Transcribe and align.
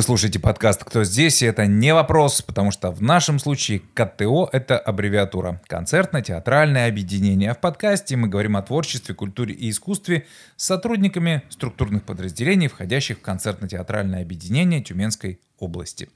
Вы 0.00 0.04
слушаете 0.04 0.38
подкаст 0.38 0.82
«Кто 0.82 1.04
здесь?» 1.04 1.42
и 1.42 1.46
это 1.46 1.66
не 1.66 1.92
вопрос, 1.92 2.40
потому 2.40 2.70
что 2.70 2.90
в 2.90 3.02
нашем 3.02 3.38
случае 3.38 3.82
КТО— 3.92 4.48
это 4.52 4.78
аббревиатура. 4.78 5.60
Концертно-театральное 5.66 6.88
объединение. 6.88 7.52
В 7.52 7.58
подкасте 7.58 8.16
мы 8.16 8.26
говорим 8.26 8.56
о 8.56 8.62
творчестве, 8.62 9.14
культуре 9.14 9.54
и 9.54 9.68
искусстве 9.68 10.24
с 10.56 10.64
сотрудниками 10.64 11.42
структурных 11.50 12.04
подразделений, 12.04 12.68
входящих 12.68 13.18
в 13.18 13.20
концертно-театральное 13.20 14.22
объединение 14.22 14.82
Тюменской 14.82 15.38
области. 15.58 16.08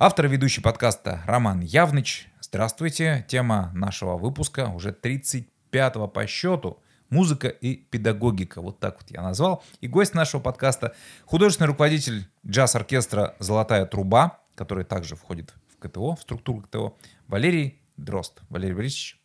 Автор 0.00 0.26
и 0.26 0.30
ведущий 0.30 0.60
подкаста 0.60 1.22
Роман 1.24 1.60
Явныч. 1.60 2.26
Здравствуйте. 2.40 3.24
Тема 3.28 3.70
нашего 3.72 4.16
выпуска 4.16 4.66
уже 4.74 4.90
35-го 4.90 6.08
по 6.08 6.26
счету— 6.26 6.82
музыка 7.10 7.48
и 7.48 7.76
педагогика. 7.76 8.60
Вот 8.60 8.78
так 8.78 8.98
вот 9.00 9.10
я 9.10 9.22
назвал. 9.22 9.62
И 9.80 9.88
гость 9.88 10.14
нашего 10.14 10.40
подкаста— 10.40 10.94
художественный 11.24 11.68
руководитель 11.68 12.28
джаз-оркестра 12.46 13.36
«Золотая 13.38 13.86
труба», 13.86 14.40
который 14.54 14.84
также 14.84 15.16
входит 15.16 15.54
в 15.68 15.78
КТО, 15.78 16.16
в 16.16 16.22
структуру 16.22 16.62
КТО, 16.62 16.96
Валерий 17.26 17.80
Дрозд. 17.96 18.40
Валерий 18.48 18.74
Борисович, 18.74 19.17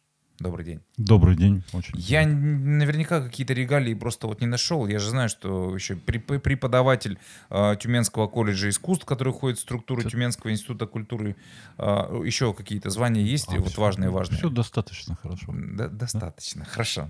Добрый 0.44 0.66
день. 0.66 0.82
Добрый 0.98 1.38
день. 1.38 1.64
Очень 1.72 1.94
я 1.98 2.28
наверняка 2.28 3.22
какие-то 3.22 3.54
регалии 3.54 3.94
просто 3.94 4.28
вот 4.28 4.42
не 4.42 4.48
нашел. 4.48 4.86
Я 4.88 5.00
же 5.00 5.10
знаю, 5.10 5.30
что 5.30 5.74
еще 5.74 5.96
преподаватель 5.96 7.18
э, 7.50 7.76
Тюменского 7.80 8.28
колледжа 8.28 8.68
искусств, 8.68 9.06
который 9.06 9.32
входит 9.32 9.58
в 9.58 9.62
структуру 9.62 10.02
все... 10.02 10.10
Тюменского 10.10 10.52
института 10.52 10.86
культуры, 10.86 11.38
э, 11.78 11.84
еще 12.26 12.54
какие-то 12.54 12.90
звания 12.90 13.24
есть, 13.24 13.54
а, 13.54 13.58
вот 13.58 13.72
все, 13.72 13.82
важные, 13.82 14.10
важные. 14.10 14.38
Все 14.38 14.50
достаточно 14.50 15.16
хорошо. 15.16 15.54
Да, 15.56 15.88
достаточно, 15.88 16.66
да? 16.66 16.70
хорошо. 16.70 17.08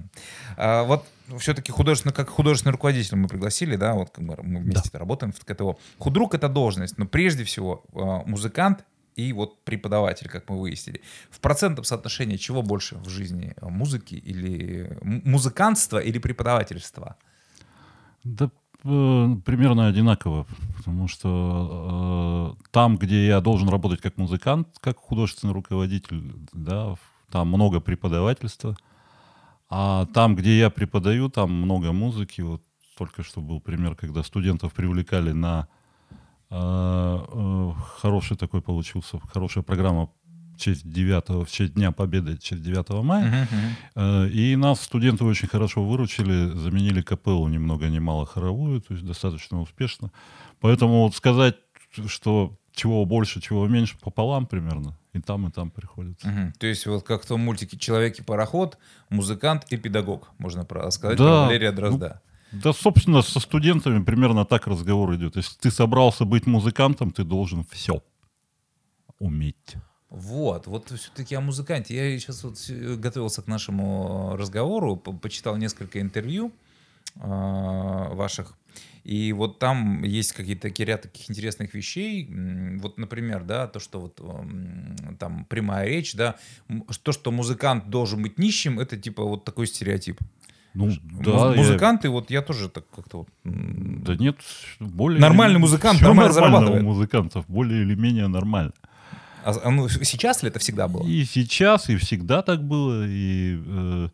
А, 0.56 0.84
вот 0.84 1.04
все-таки 1.40 1.72
художественно, 1.72 2.14
как 2.14 2.30
художественный 2.30 2.74
руководитель 2.74 3.16
мы 3.16 3.28
пригласили, 3.28 3.78
да, 3.78 3.96
вот 3.96 4.16
мы 4.20 4.36
вместе 4.36 4.92
да. 4.94 5.00
работаем 5.00 5.34
в 5.34 5.44
КТО. 5.44 5.80
Худрук— 5.98 6.34
это 6.36 6.50
должность, 6.50 7.00
но 7.00 7.08
прежде 7.08 7.46
всего 7.46 7.84
э, 7.94 8.30
музыкант 8.30 8.86
и 9.16 9.34
вот 9.34 9.64
преподаватель, 9.64 10.30
как 10.30 10.50
мы 10.50 10.60
выяснили. 10.60 11.02
В 11.30 11.40
процентном 11.40 11.84
соотношении 11.84 12.38
чего 12.38 12.62
больше 12.62 12.98
в 12.98 13.10
жизни? 13.10 13.54
Музыки 13.62 14.16
или 14.16 14.98
музыкантства 15.02 16.00
или 16.00 16.20
преподавательства? 16.20 17.16
Да 18.24 18.50
э, 18.84 19.36
примерно 19.46 19.88
одинаково, 19.88 20.46
потому 20.78 21.08
что 21.08 22.58
э, 22.60 22.64
там, 22.72 22.98
где 22.98 23.28
я 23.28 23.42
должен 23.42 23.70
работать 23.70 24.02
как 24.02 24.18
музыкант, 24.18 24.68
как 24.80 24.98
художественный 24.98 25.54
руководитель, 25.54 26.24
да, 26.54 26.96
там 27.32 27.48
много 27.48 27.80
преподавательства, 27.82 28.78
а 29.70 30.06
там, 30.14 30.36
где 30.36 30.60
я 30.60 30.70
преподаю, 30.70 31.30
там 31.30 31.52
много 31.52 31.92
музыки. 31.92 32.42
Вот 32.42 32.62
только 32.98 33.24
что 33.24 33.42
был 33.42 33.60
пример, 33.60 33.96
когда 33.96 34.24
студентов 34.24 34.74
привлекали 34.74 35.32
на 35.32 35.68
э, 35.68 35.83
хороший 38.02 38.38
такой 38.38 38.62
получился, 38.62 39.20
хорошая 39.32 39.64
программа 39.64 40.06
в 40.06 40.60
честь 40.60 40.88
9, 40.88 41.48
в 41.48 41.52
честь 41.52 41.74
Дня 41.74 41.92
Победы, 41.92 42.36
в 42.38 42.40
честь 42.40 42.62
9 42.62 42.90
мая. 43.04 43.48
Uh-huh, 43.96 44.28
uh-huh. 44.28 44.30
И 44.30 44.56
нас 44.56 44.82
студенты 44.82 45.24
очень 45.24 45.48
хорошо 45.48 45.84
выручили, 45.84 46.56
заменили 46.56 47.02
капеллу 47.02 47.48
ни 47.48 47.58
много 47.58 47.88
ни 47.88 48.00
мало 48.00 48.26
хоровую, 48.26 48.82
то 48.82 48.94
есть 48.94 49.06
достаточно 49.06 49.62
успешно. 49.62 50.12
Поэтому 50.60 51.04
вот 51.04 51.16
сказать, 51.16 51.56
что 52.08 52.58
чего 52.74 53.06
больше, 53.06 53.42
чего 53.42 53.68
меньше, 53.68 53.98
пополам 54.00 54.46
примерно. 54.46 54.98
И 55.14 55.20
там, 55.20 55.48
и 55.48 55.52
там 55.52 55.70
приходится. 55.70 56.28
Угу. 56.28 56.54
То 56.60 56.68
есть 56.68 56.86
вот 56.88 57.04
как 57.04 57.24
в 57.24 57.28
том 57.28 57.42
мультике 57.42 57.78
«Человек 57.78 58.20
и 58.20 58.24
пароход», 58.24 58.78
музыкант 59.10 59.66
и 59.70 59.78
педагог, 59.78 60.32
можно 60.40 60.66
сказать, 60.90 61.18
да. 61.18 61.24
про 61.24 61.46
Валерия 61.46 61.72
Дрозда. 61.72 62.22
Ну, 62.24 62.33
да, 62.54 62.72
собственно, 62.72 63.22
со 63.22 63.40
студентами 63.40 64.04
примерно 64.04 64.46
так 64.46 64.68
разговор 64.68 65.16
идет. 65.16 65.36
Если 65.36 65.58
ты 65.58 65.72
собрался 65.72 66.24
быть 66.26 66.46
музыкантом, 66.46 67.12
ты 67.12 67.24
должен 67.24 67.66
все 67.72 68.04
уметь. 69.20 69.76
Вот, 70.10 70.68
вот 70.68 70.92
все-таки 70.92 71.34
о 71.34 71.42
музыканте. 71.42 71.96
Я 71.96 72.20
сейчас 72.20 72.44
вот 72.44 72.60
готовился 73.00 73.42
к 73.42 73.48
нашему 73.48 74.36
разговору, 74.38 74.96
по 74.96 75.12
почитал 75.12 75.58
несколько 75.58 76.00
интервью 76.00 76.52
э, 77.16 77.20
ваших, 77.22 78.56
и 79.04 79.34
вот 79.34 79.60
там 79.60 80.04
есть 80.04 80.34
какие-то 80.34 80.62
такие 80.62 80.86
ряд 80.86 81.02
таких 81.02 81.30
интересных 81.30 81.74
вещей. 81.74 82.30
Вот, 82.80 82.98
например, 82.98 83.44
да, 83.44 83.68
то, 83.68 83.80
что 83.80 84.00
вот 84.00 84.22
там 85.20 85.46
прямая 85.46 85.88
речь, 85.88 86.14
да, 86.16 86.36
то, 87.02 87.12
что 87.12 87.32
музыкант 87.32 87.90
должен 87.90 88.22
быть 88.22 88.38
нищим, 88.38 88.80
это 88.80 88.98
типа 88.98 89.24
вот 89.24 89.44
такой 89.44 89.68
стереотип. 89.68 90.20
Ну, 90.74 90.92
да, 91.04 91.54
музыканты, 91.56 92.08
я... 92.08 92.12
вот 92.12 92.32
я 92.32 92.42
тоже 92.42 92.68
так 92.68 92.86
как-то 92.96 93.20
вот... 93.20 93.28
Да 93.44 94.16
нет, 94.16 94.38
более... 94.80 95.20
Нормальный 95.20 95.60
музыкант 95.60 95.98
Все 95.98 96.08
нормально 96.08 96.34
зарабатывает. 96.34 96.82
у 96.82 96.86
музыкантов 96.86 97.46
более 97.48 97.84
или 97.84 97.96
менее 97.96 98.28
нормально. 98.28 98.74
А, 99.44 99.54
а 99.64 99.70
ну, 99.70 99.88
сейчас 99.90 100.42
ли 100.42 100.50
это 100.50 100.60
всегда 100.60 100.88
было? 100.88 101.06
И 101.06 101.26
сейчас, 101.26 101.90
и 101.90 101.98
всегда 101.98 102.42
так 102.42 102.64
было. 102.64 103.06
И, 103.06 103.62
э, 103.66 104.10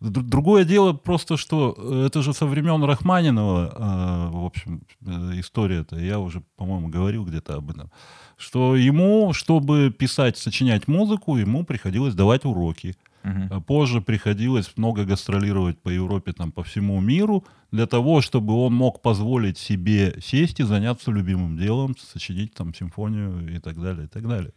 другое 0.00 0.64
дело 0.64 0.94
просто, 0.94 1.36
что 1.36 2.04
это 2.06 2.22
же 2.22 2.32
со 2.32 2.46
времен 2.46 2.82
Рахманинова, 2.82 3.72
э, 3.72 4.30
в 4.32 4.44
общем, 4.46 4.82
э, 5.06 5.10
история-то. 5.40 5.96
Я 5.96 6.18
уже, 6.18 6.42
по-моему, 6.56 6.88
говорил 6.88 7.24
где-то 7.24 7.56
об 7.56 7.70
этом. 7.70 7.90
Что 8.36 8.74
ему, 8.74 9.32
чтобы 9.34 9.90
писать, 9.90 10.38
сочинять 10.38 10.88
музыку, 10.88 11.36
ему 11.36 11.64
приходилось 11.64 12.14
давать 12.14 12.44
уроки. 12.44 12.96
Угу. 13.24 13.60
Позже 13.62 14.00
приходилось 14.00 14.76
много 14.76 15.04
гастролировать 15.04 15.78
по 15.78 15.90
Европе, 15.90 16.32
там, 16.32 16.52
по 16.52 16.62
всему 16.62 17.00
миру, 17.00 17.44
для 17.70 17.86
того, 17.86 18.20
чтобы 18.20 18.54
он 18.54 18.74
мог 18.74 19.02
позволить 19.02 19.58
себе 19.58 20.14
сесть 20.22 20.60
и 20.60 20.64
заняться 20.64 21.10
любимым 21.10 21.56
делом, 21.58 21.96
сочинить 21.98 22.54
там 22.54 22.74
симфонию 22.74 23.54
и 23.54 23.58
так 23.58 23.80
далее, 23.80 24.04
и 24.04 24.08
так 24.08 24.26
далее. 24.26 24.52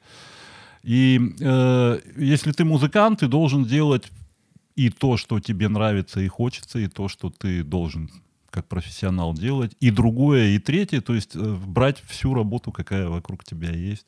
И 0.83 1.19
э, 1.39 1.99
если 2.17 2.51
ты 2.51 2.65
музыкант, 2.65 3.19
ты 3.19 3.27
должен 3.27 3.65
делать 3.65 4.11
и 4.75 4.89
то, 4.89 5.17
что 5.17 5.39
тебе 5.39 5.69
нравится 5.69 6.19
и 6.19 6.27
хочется, 6.27 6.79
и 6.79 6.87
то, 6.87 7.07
что 7.07 7.29
ты 7.29 7.63
должен 7.63 8.09
как 8.49 8.67
профессионал 8.67 9.33
делать, 9.33 9.75
и 9.79 9.89
другое, 9.89 10.49
и 10.49 10.59
третье, 10.59 11.01
то 11.01 11.15
есть 11.15 11.35
э, 11.35 11.57
брать 11.65 12.03
всю 12.07 12.33
работу, 12.33 12.71
какая 12.71 13.07
вокруг 13.09 13.43
тебя 13.43 13.71
есть. 13.71 14.05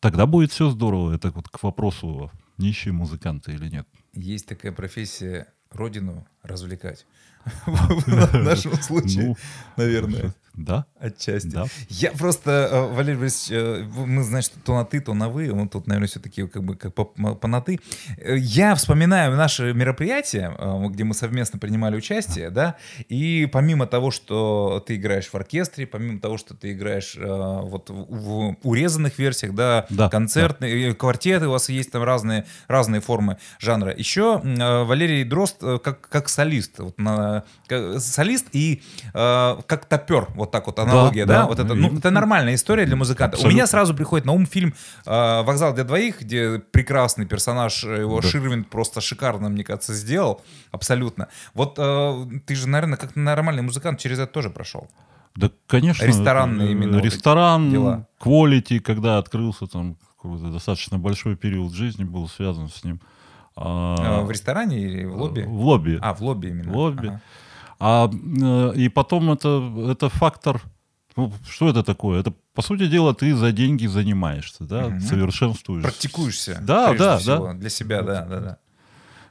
Тогда 0.00 0.26
будет 0.26 0.50
все 0.50 0.70
здорово. 0.70 1.14
Это 1.14 1.30
вот 1.30 1.48
к 1.48 1.62
вопросу 1.62 2.30
нищие 2.58 2.92
музыканты 2.92 3.52
или 3.52 3.68
нет. 3.68 3.86
Есть 4.12 4.46
такая 4.46 4.72
профессия 4.72 5.52
родину 5.70 6.26
развлекать. 6.42 7.06
В 7.66 8.44
нашем 8.44 8.74
случае, 8.80 9.26
ну, 9.28 9.36
наверное. 9.76 10.34
Да. 10.56 10.86
Отчасти. 11.00 11.48
Да. 11.48 11.66
Я 11.88 12.12
просто, 12.12 12.68
э, 12.70 12.94
Валерий 12.94 13.18
Борисович, 13.18 13.50
э, 13.50 13.84
мы 14.06 14.22
знаем, 14.22 14.42
что 14.42 14.58
то 14.60 14.74
на 14.74 14.84
ты, 14.84 15.00
то 15.00 15.12
на 15.12 15.28
вы. 15.28 15.52
Он 15.52 15.68
тут, 15.68 15.86
наверное, 15.86 16.08
все-таки 16.08 16.46
как 16.46 16.62
бы 16.62 16.76
как 16.76 16.94
по, 16.94 17.04
по 17.04 17.48
на 17.48 17.60
ты. 17.60 17.80
Э, 18.18 18.36
я 18.36 18.74
вспоминаю 18.74 19.36
наше 19.36 19.72
мероприятие, 19.74 20.56
где 20.90 21.04
мы 21.04 21.14
совместно 21.14 21.58
принимали 21.58 21.96
участие, 21.96 22.50
да, 22.50 22.76
и 23.08 23.48
помимо 23.52 23.86
того, 23.86 24.10
что 24.10 24.82
ты 24.86 24.96
играешь 24.96 25.26
в 25.26 25.34
оркестре, 25.34 25.86
помимо 25.86 26.20
того, 26.20 26.38
что 26.38 26.54
ты 26.54 26.72
играешь 26.72 27.16
вот 27.18 27.90
в 27.90 28.56
урезанных 28.62 29.18
версиях, 29.18 29.54
да, 29.54 29.86
да 29.90 30.08
концертные, 30.08 30.90
да. 30.90 30.94
квартеты, 30.94 31.48
у 31.48 31.50
вас 31.50 31.68
есть 31.68 31.90
там 31.90 32.02
разные, 32.02 32.46
разные 32.68 33.00
формы 33.00 33.38
жанра. 33.58 33.94
Еще 33.96 34.40
Валерий 34.42 35.24
Дрозд 35.24 35.58
как, 35.82 36.00
как 36.08 36.28
солист, 36.28 36.78
вот 36.78 36.98
на, 36.98 37.44
как, 37.66 38.00
солист 38.00 38.46
и 38.52 38.82
как 39.12 39.84
топер, 39.86 40.28
вот 40.34 40.43
так 40.50 40.66
вот 40.66 40.78
аналогия, 40.78 41.26
да? 41.26 41.42
да? 41.42 41.46
Вот 41.46 41.58
это, 41.58 41.74
ну, 41.74 41.96
это 41.96 42.10
нормальная 42.10 42.54
история 42.54 42.86
для 42.86 42.96
музыканта. 42.96 43.36
Абсолютно. 43.36 43.48
У 43.48 43.52
меня 43.54 43.66
сразу 43.66 43.94
приходит 43.94 44.26
на 44.26 44.32
ум 44.32 44.46
фильм 44.46 44.74
э, 45.06 45.42
«Вокзал 45.42 45.74
для 45.74 45.84
двоих», 45.84 46.20
где 46.22 46.58
прекрасный 46.58 47.26
персонаж, 47.26 47.84
э, 47.84 48.00
его 48.00 48.20
да. 48.20 48.28
Ширвин 48.28 48.64
просто 48.64 49.00
шикарно, 49.00 49.48
мне 49.48 49.64
кажется, 49.64 49.94
сделал. 49.94 50.42
Абсолютно. 50.70 51.28
Вот 51.54 51.74
э, 51.78 52.26
ты 52.46 52.54
же, 52.54 52.68
наверное, 52.68 52.98
как 52.98 53.16
нормальный 53.16 53.62
музыкант 53.62 54.00
через 54.00 54.18
это 54.18 54.32
тоже 54.32 54.50
прошел. 54.50 54.88
Да, 55.36 55.50
конечно. 55.66 56.04
Ресторанные 56.04 56.72
именно. 56.72 56.98
Ресторан, 56.98 58.06
quality, 58.20 58.80
когда 58.80 59.18
открылся 59.18 59.66
там 59.66 59.96
какой-то 60.22 60.50
достаточно 60.50 60.98
большой 60.98 61.36
период 61.36 61.72
жизни 61.72 62.04
был 62.04 62.28
связан 62.28 62.68
с 62.68 62.84
ним. 62.84 63.00
А, 63.56 64.22
в 64.22 64.30
ресторане 64.30 64.80
или 64.80 65.04
в 65.04 65.16
лобби? 65.16 65.42
В 65.42 65.60
лобби. 65.60 65.98
А, 66.00 66.14
в 66.14 66.22
лобби 66.22 66.48
именно. 66.48 66.72
В 66.72 66.76
лобби. 66.76 67.08
Ага. 67.08 67.20
А, 67.78 68.10
э, 68.10 68.72
и 68.76 68.88
потом 68.88 69.30
это, 69.30 69.72
это 69.90 70.08
фактор... 70.08 70.62
Ну, 71.16 71.32
что 71.48 71.68
это 71.68 71.84
такое? 71.84 72.20
Это, 72.20 72.32
по 72.54 72.62
сути 72.62 72.88
дела, 72.88 73.14
ты 73.14 73.34
за 73.36 73.52
деньги 73.52 73.86
занимаешься, 73.86 74.64
да, 74.64 74.86
угу. 74.86 75.00
совершенствуешь. 75.00 75.82
Практикуешься. 75.82 76.58
Да, 76.60 76.92
да, 76.94 77.18
всего, 77.18 77.46
да. 77.46 77.52
Для 77.54 77.70
себя, 77.70 78.02
да, 78.02 78.24
да, 78.24 78.40
да. 78.40 78.58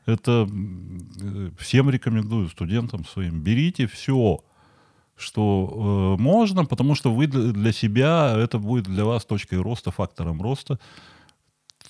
Это 0.05 0.47
э, 0.49 1.49
всем 1.57 1.89
рекомендую 1.89 2.49
студентам 2.49 3.05
своим. 3.05 3.41
Берите 3.41 3.87
все, 3.87 4.43
что 5.15 6.15
э, 6.17 6.21
можно, 6.21 6.65
потому 6.65 6.95
что 6.95 7.13
вы 7.13 7.27
для, 7.27 7.51
для 7.51 7.71
себя, 7.71 8.33
это 8.37 8.59
будет 8.59 8.85
для 8.85 9.05
вас 9.05 9.25
точкой 9.25 9.61
роста, 9.61 9.91
фактором 9.91 10.41
роста. 10.41 10.79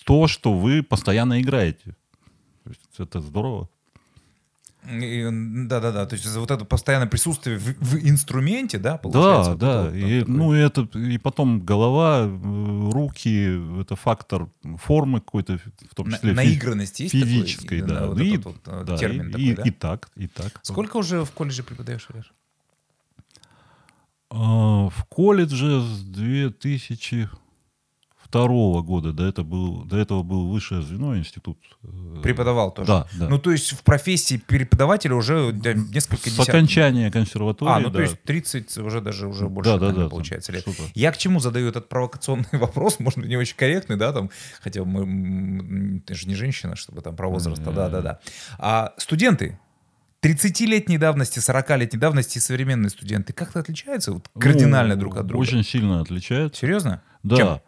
То, 0.05 0.27
что 0.27 0.53
вы 0.53 0.83
постоянно 0.83 1.41
играете. 1.41 1.95
это 2.97 3.21
здорово. 3.21 3.69
Да-да-да, 4.85 6.05
то 6.05 6.13
есть 6.13 6.27
вот 6.35 6.51
это 6.51 6.65
постоянное 6.65 7.07
присутствие 7.07 7.57
в, 7.57 7.63
в 7.79 7.95
инструменте, 7.97 8.77
да, 8.77 8.97
получается? 8.97 9.55
Да, 9.55 9.83
вот 9.83 9.91
да, 9.91 9.97
это, 9.97 10.07
и, 10.07 10.19
такой... 10.19 10.33
ну 10.35 10.53
это, 10.53 10.81
и 10.97 11.17
потом 11.17 11.61
голова, 11.61 12.29
руки, 12.91 13.79
это 13.79 13.95
фактор 13.95 14.49
формы 14.77 15.21
какой-то, 15.21 15.57
в 15.89 15.95
том 15.95 16.11
числе 16.11 16.31
На, 16.31 16.37
наигранности 16.37 17.03
есть 17.03 17.13
физической, 17.13 17.81
такой, 17.81 17.95
да. 17.95 18.07
Вот 18.07 18.19
и, 18.19 18.33
этот 18.33 18.45
вот 18.45 18.55
э, 18.65 18.83
да, 18.85 18.97
термин 18.97 19.29
и, 19.29 19.31
такой, 19.31 19.43
и, 19.43 19.53
да? 19.53 19.63
и 19.63 19.71
так, 19.71 20.09
и 20.15 20.27
так. 20.27 20.59
Сколько 20.63 20.97
уже 20.97 21.23
в 21.23 21.31
колледже 21.31 21.63
преподаешь, 21.63 22.05
Олеж? 22.11 22.33
А, 24.29 24.89
в 24.89 25.05
колледже 25.07 25.81
с 25.81 26.01
2000 26.01 27.29
второго 28.33 28.81
года, 28.81 29.13
до, 29.13 29.25
этого 29.25 29.45
был, 29.45 29.83
до 29.83 29.97
этого 29.97 30.23
был 30.23 30.47
высшее 30.47 30.81
звено, 30.81 31.15
институт. 31.15 31.59
Э, 31.83 32.19
Преподавал 32.23 32.73
тоже? 32.73 32.87
Да, 32.87 33.07
да. 33.13 33.29
Ну, 33.29 33.37
то 33.37 33.51
есть 33.51 33.73
в 33.73 33.83
профессии 33.83 34.37
преподавателя 34.37 35.13
уже 35.13 35.53
несколько 35.53 36.31
С 36.31 36.33
десят... 36.33 36.49
окончания 36.49 37.11
консерватории, 37.11 37.71
А, 37.71 37.79
ну 37.79 37.89
да. 37.89 37.97
то 37.97 38.01
есть 38.01 38.19
30 38.23 38.77
уже 38.79 39.01
даже 39.01 39.27
уже 39.27 39.47
больше, 39.47 39.69
да, 39.69 39.77
да, 39.77 39.85
наверное, 39.85 40.05
да, 40.05 40.09
получается 40.09 40.51
лет. 40.51 40.63
что-то. 40.63 40.81
Я 40.95 41.11
к 41.11 41.17
чему 41.17 41.39
задаю 41.39 41.69
этот 41.69 41.89
провокационный 41.89 42.47
вопрос, 42.53 42.99
может 42.99 43.19
быть, 43.19 43.27
не 43.27 43.37
очень 43.37 43.55
корректный, 43.55 43.97
да, 43.97 44.11
там, 44.11 44.31
хотя 44.63 44.83
мы, 44.83 45.99
ты 45.99 46.15
же 46.15 46.27
не 46.27 46.33
женщина, 46.33 46.75
чтобы 46.75 47.01
там 47.01 47.15
про 47.15 47.29
возраст, 47.29 47.61
да-да-да. 47.61 48.19
А 48.57 48.95
студенты, 48.97 49.59
30-летней 50.23 50.97
давности, 50.97 51.37
40-летней 51.37 51.99
давности 51.99 52.39
и 52.39 52.41
современные 52.41 52.89
студенты 52.89 53.31
как-то 53.31 53.59
отличаются 53.59 54.11
вот, 54.11 54.27
кардинально 54.39 54.95
ну, 54.95 55.01
друг 55.01 55.17
от 55.17 55.27
друга? 55.27 55.43
Очень 55.43 55.63
сильно 55.63 56.01
отличаются. 56.01 56.61
Серьезно? 56.61 57.03
Да. 57.21 57.35
Чем? 57.35 57.61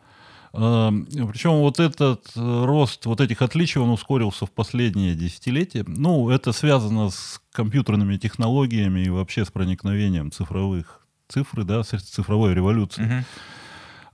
Эм, 0.57 1.06
Причем 1.06 1.60
вот 1.60 1.80
этот 1.80 2.31
э, 2.36 2.66
рост 2.66 3.06
вот 3.06 3.22
этих 3.22 3.42
отличий, 3.42 3.81
он 3.81 3.90
ускорился 3.90 4.46
в 4.46 4.52
последние 4.52 5.16
десятилетия. 5.16 5.84
Ну, 5.88 6.30
это 6.30 6.54
связано 6.54 7.10
с 7.10 7.42
компьютерными 7.52 8.18
технологиями 8.18 9.02
и 9.02 9.10
вообще 9.10 9.44
с 9.46 9.52
проникновением 9.52 10.31
цифровых 10.31 11.06
цифры, 11.28 11.63
да, 11.63 11.84
с 11.84 11.88
цифровой 11.88 12.54
революции. 12.54 13.25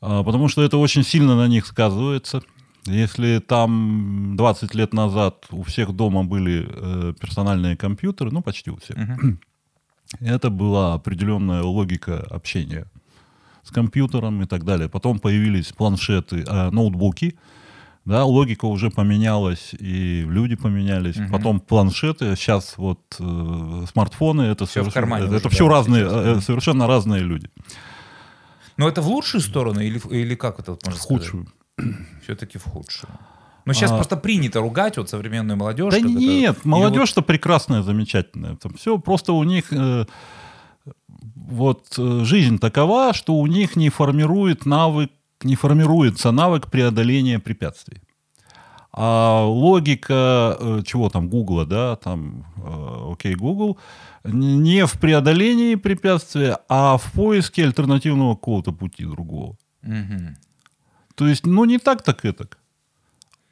Угу. 0.02 0.24
Потому 0.24 0.48
что 0.48 0.64
это 0.64 0.78
очень 0.78 1.04
сильно 1.04 1.36
на 1.36 1.48
них 1.48 1.66
сказывается. 1.66 2.42
Если 2.86 3.40
там 3.40 4.36
20 4.36 4.74
лет 4.74 4.94
назад 4.94 5.46
у 5.52 5.62
всех 5.62 5.94
дома 5.94 6.24
были 6.24 6.68
э, 6.68 7.14
персональные 7.20 7.78
компьютеры, 7.78 8.32
ну, 8.32 8.42
почти 8.42 8.72
у 8.72 8.78
всех, 8.78 8.98
угу. 8.98 9.38
это 10.20 10.50
была 10.50 10.96
определенная 10.96 11.62
логика 11.62 12.26
общения 12.30 12.88
с 13.64 13.72
компьютером 13.72 14.42
и 14.42 14.46
так 14.46 14.64
далее. 14.64 14.90
Потом 14.90 15.20
появились 15.20 15.72
планшеты, 15.72 16.44
э, 16.48 16.70
ноутбуки, 16.72 17.38
да, 18.06 18.26
логика 18.26 18.66
уже 18.66 18.90
поменялась, 18.90 19.74
и 19.78 20.26
люди 20.28 20.56
поменялись. 20.56 21.18
Угу. 21.18 21.32
Потом 21.32 21.60
планшеты, 21.60 22.36
сейчас 22.36 22.78
вот 22.78 23.00
э, 23.20 23.86
смартфоны, 23.92 24.44
это, 24.44 24.66
все, 24.66 24.84
совершенно, 24.84 25.16
это, 25.16 25.36
это 25.36 25.50
все 25.50 25.68
разные, 25.68 26.08
э, 26.10 26.40
совершенно 26.42 26.88
разные 26.88 27.22
люди. 27.22 27.50
Но 28.78 28.88
это 28.88 29.02
в 29.02 29.08
лучшую 29.08 29.42
сторону 29.42 29.82
или, 29.82 30.02
или 30.10 30.34
как 30.36 30.60
это 30.60 30.78
можно 30.84 31.00
В 31.00 31.04
худшую. 31.04 31.48
Все-таки 32.24 32.58
в 32.58 32.64
худшую. 32.64 33.12
Но 33.66 33.74
сейчас 33.74 33.92
а... 33.92 33.96
просто 33.96 34.18
принято 34.18 34.60
ругать 34.60 34.98
вот 34.98 35.10
современную 35.10 35.58
молодежь. 35.58 35.94
Да 35.94 36.00
нет, 36.00 36.58
это... 36.58 36.68
молодежь-то 36.68 37.22
вот... 37.22 37.28
прекрасная, 37.28 37.84
замечательная. 37.84 38.56
Там 38.56 38.74
все 38.74 38.98
просто 38.98 39.34
у 39.34 39.44
них... 39.44 39.72
Э, 39.72 40.06
вот 41.52 41.96
э, 41.98 42.24
жизнь 42.24 42.58
такова, 42.58 43.14
что 43.14 43.36
у 43.36 43.48
них 43.48 43.76
не 43.76 43.90
формирует 43.90 44.66
навык, 44.66 45.12
не 45.44 45.56
формируется 45.56 46.32
навык 46.32 46.70
преодоления 46.72 47.40
препятствий. 47.40 48.02
А 48.94 49.46
логика 49.46 50.58
э, 50.60 50.82
чего 50.86 51.10
там 51.10 51.30
Гугла, 51.30 51.66
да, 51.66 51.96
там, 51.96 52.46
э, 52.58 53.12
окей, 53.14 53.36
Google, 53.36 53.78
не 54.24 54.86
в 54.86 55.00
преодолении 55.00 55.76
препятствия, 55.76 56.58
а 56.68 56.98
в 56.98 57.12
поиске 57.14 57.64
альтернативного 57.64 58.36
какого-то 58.36 58.72
пути 58.72 59.06
другого. 59.06 59.56
Угу. 59.84 60.36
То 61.16 61.28
есть, 61.28 61.46
ну, 61.46 61.66
не 61.66 61.78
так, 61.78 62.04
так 62.04 62.26
и 62.26 62.32
так. 62.32 62.58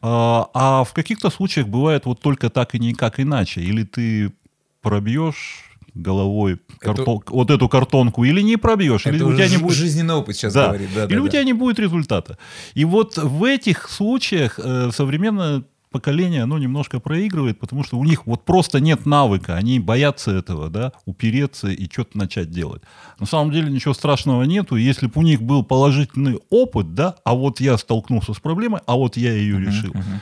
А, 0.01 0.49
а 0.53 0.83
в 0.83 0.93
каких-то 0.93 1.29
случаях 1.29 1.67
бывает 1.67 2.05
вот 2.05 2.21
только 2.21 2.49
так 2.49 2.75
и 2.75 2.79
никак 2.79 3.19
иначе. 3.19 3.61
Или 3.61 3.83
ты 3.83 4.33
пробьешь 4.81 5.68
головой 5.93 6.59
картон, 6.79 7.19
это... 7.19 7.31
вот 7.31 7.51
эту 7.51 7.69
картонку, 7.69 8.23
или 8.23 8.41
не 8.41 8.57
пробьешь, 8.57 9.05
это 9.05 9.15
или 9.15 9.23
у 9.23 9.33
тебя 9.33 9.47
не 9.47 9.57
будет... 9.57 9.75
жизненный 9.75 10.15
опыт 10.15 10.35
сейчас 10.35 10.53
да. 10.53 10.67
говорит. 10.67 10.89
Да, 10.95 11.05
или 11.05 11.15
да, 11.15 11.21
у 11.21 11.25
да. 11.25 11.31
тебя 11.31 11.43
не 11.43 11.53
будет 11.53 11.79
результата. 11.79 12.37
И 12.73 12.85
вот 12.85 13.17
в 13.17 13.43
этих 13.43 13.89
случаях 13.89 14.59
э, 14.61 14.91
современное 14.93 15.63
поколение, 15.91 16.43
оно 16.43 16.57
немножко 16.57 16.99
проигрывает, 16.99 17.59
потому 17.59 17.83
что 17.83 17.97
у 17.97 18.03
них 18.03 18.25
вот 18.27 18.45
просто 18.45 18.79
нет 18.79 19.05
навыка, 19.05 19.55
они 19.55 19.79
боятся 19.79 20.31
этого, 20.31 20.69
да, 20.69 20.93
упереться 21.05 21.69
и 21.69 21.89
что-то 21.91 22.17
начать 22.17 22.51
делать. 22.51 22.83
На 23.19 23.25
самом 23.25 23.51
деле 23.51 23.71
ничего 23.71 23.93
страшного 23.93 24.43
нету, 24.43 24.75
если 24.75 25.07
бы 25.07 25.13
у 25.15 25.21
них 25.21 25.41
был 25.41 25.63
положительный 25.63 26.39
опыт, 26.49 26.93
да, 26.93 27.15
а 27.23 27.33
вот 27.33 27.59
я 27.59 27.77
столкнулся 27.77 28.33
с 28.33 28.39
проблемой, 28.39 28.81
а 28.85 28.95
вот 28.95 29.17
я 29.17 29.33
ее 29.33 29.59
решил, 29.59 29.91
uh-huh, 29.91 29.99
uh-huh. 29.99 30.19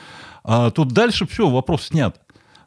А, 0.49 0.71
тут 0.71 0.93
дальше 0.93 1.27
все, 1.27 1.49
вопрос 1.49 1.87
снят. 1.87 2.21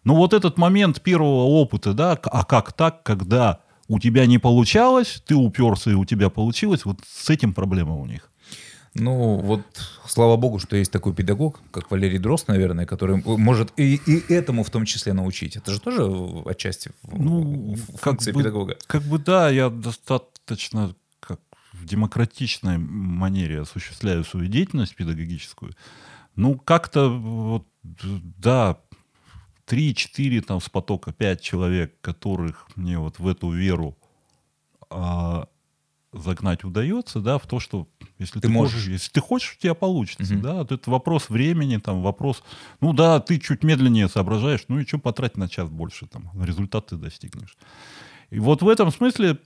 Но 0.04 0.14
вот 0.14 0.32
этот 0.32 0.58
момент 0.58 1.00
первого 1.02 1.44
опыта, 1.44 1.92
да, 1.92 2.12
а 2.12 2.44
как 2.44 2.72
так, 2.72 3.02
когда 3.02 3.60
у 3.88 3.98
тебя 3.98 4.26
не 4.26 4.38
получалось, 4.38 5.22
ты 5.26 5.34
уперся 5.34 5.90
и 5.90 5.94
у 5.94 6.04
тебя 6.04 6.30
получилось, 6.30 6.84
вот 6.84 7.00
с 7.06 7.28
этим 7.28 7.52
проблема 7.52 7.96
у 7.96 8.06
них. 8.06 8.30
Ну, 8.94 9.36
вот 9.36 9.62
слава 10.06 10.36
богу, 10.36 10.58
что 10.58 10.76
есть 10.76 10.90
такой 10.90 11.14
педагог, 11.14 11.60
как 11.70 11.90
Валерий 11.90 12.18
Дрозд, 12.18 12.48
наверное, 12.48 12.86
который 12.86 13.22
может 13.24 13.72
и, 13.76 14.00
и 14.04 14.32
этому 14.32 14.64
в 14.64 14.70
том 14.70 14.84
числе 14.84 15.12
научить. 15.12 15.56
Это 15.56 15.72
же 15.72 15.80
тоже 15.80 16.02
отчасти 16.44 16.90
ну, 17.04 17.76
функция 18.00 18.32
как 18.32 18.42
педагога. 18.42 18.72
Бы, 18.74 18.78
как 18.86 19.02
бы 19.02 19.18
да, 19.18 19.48
я 19.48 19.70
достаточно 19.70 20.94
как 21.20 21.40
в 21.72 21.84
демократичной 21.84 22.78
манере 22.78 23.60
осуществляю 23.60 24.24
свою 24.24 24.48
деятельность 24.48 24.96
педагогическую. 24.96 25.72
Ну, 26.34 26.58
как-то 26.58 27.10
вот, 27.10 27.66
да, 27.82 28.78
3-4 29.70 30.40
там 30.42 30.60
с 30.60 30.68
потока 30.68 31.12
5 31.12 31.40
человек, 31.40 31.94
которых 32.00 32.66
мне 32.74 32.98
вот 32.98 33.18
в 33.18 33.28
эту 33.28 33.50
веру 33.50 33.96
а, 34.90 35.46
загнать 36.12 36.64
удается, 36.64 37.20
да, 37.20 37.38
в 37.38 37.46
то, 37.46 37.60
что 37.60 37.86
если 38.18 38.40
ты, 38.40 38.48
ты 38.48 38.48
можешь, 38.48 38.74
хочешь, 38.74 38.88
если 38.88 39.12
ты 39.12 39.20
хочешь, 39.20 39.56
у 39.56 39.62
тебя 39.62 39.74
получится, 39.74 40.34
угу. 40.34 40.42
да, 40.42 40.62
это 40.62 40.90
вопрос 40.90 41.28
времени, 41.30 41.76
там 41.76 42.02
вопрос, 42.02 42.42
ну 42.80 42.92
да, 42.92 43.20
ты 43.20 43.38
чуть 43.38 43.62
медленнее 43.62 44.08
соображаешь, 44.08 44.64
ну 44.68 44.80
и 44.80 44.86
что 44.86 44.98
потратить 44.98 45.36
на 45.36 45.48
час 45.48 45.68
больше, 45.70 46.06
там, 46.06 46.30
результат 46.42 46.86
ты 46.88 46.96
достигнешь. 46.96 47.56
И 48.30 48.38
вот 48.38 48.62
в 48.62 48.68
этом 48.68 48.90
смысле 48.90 49.38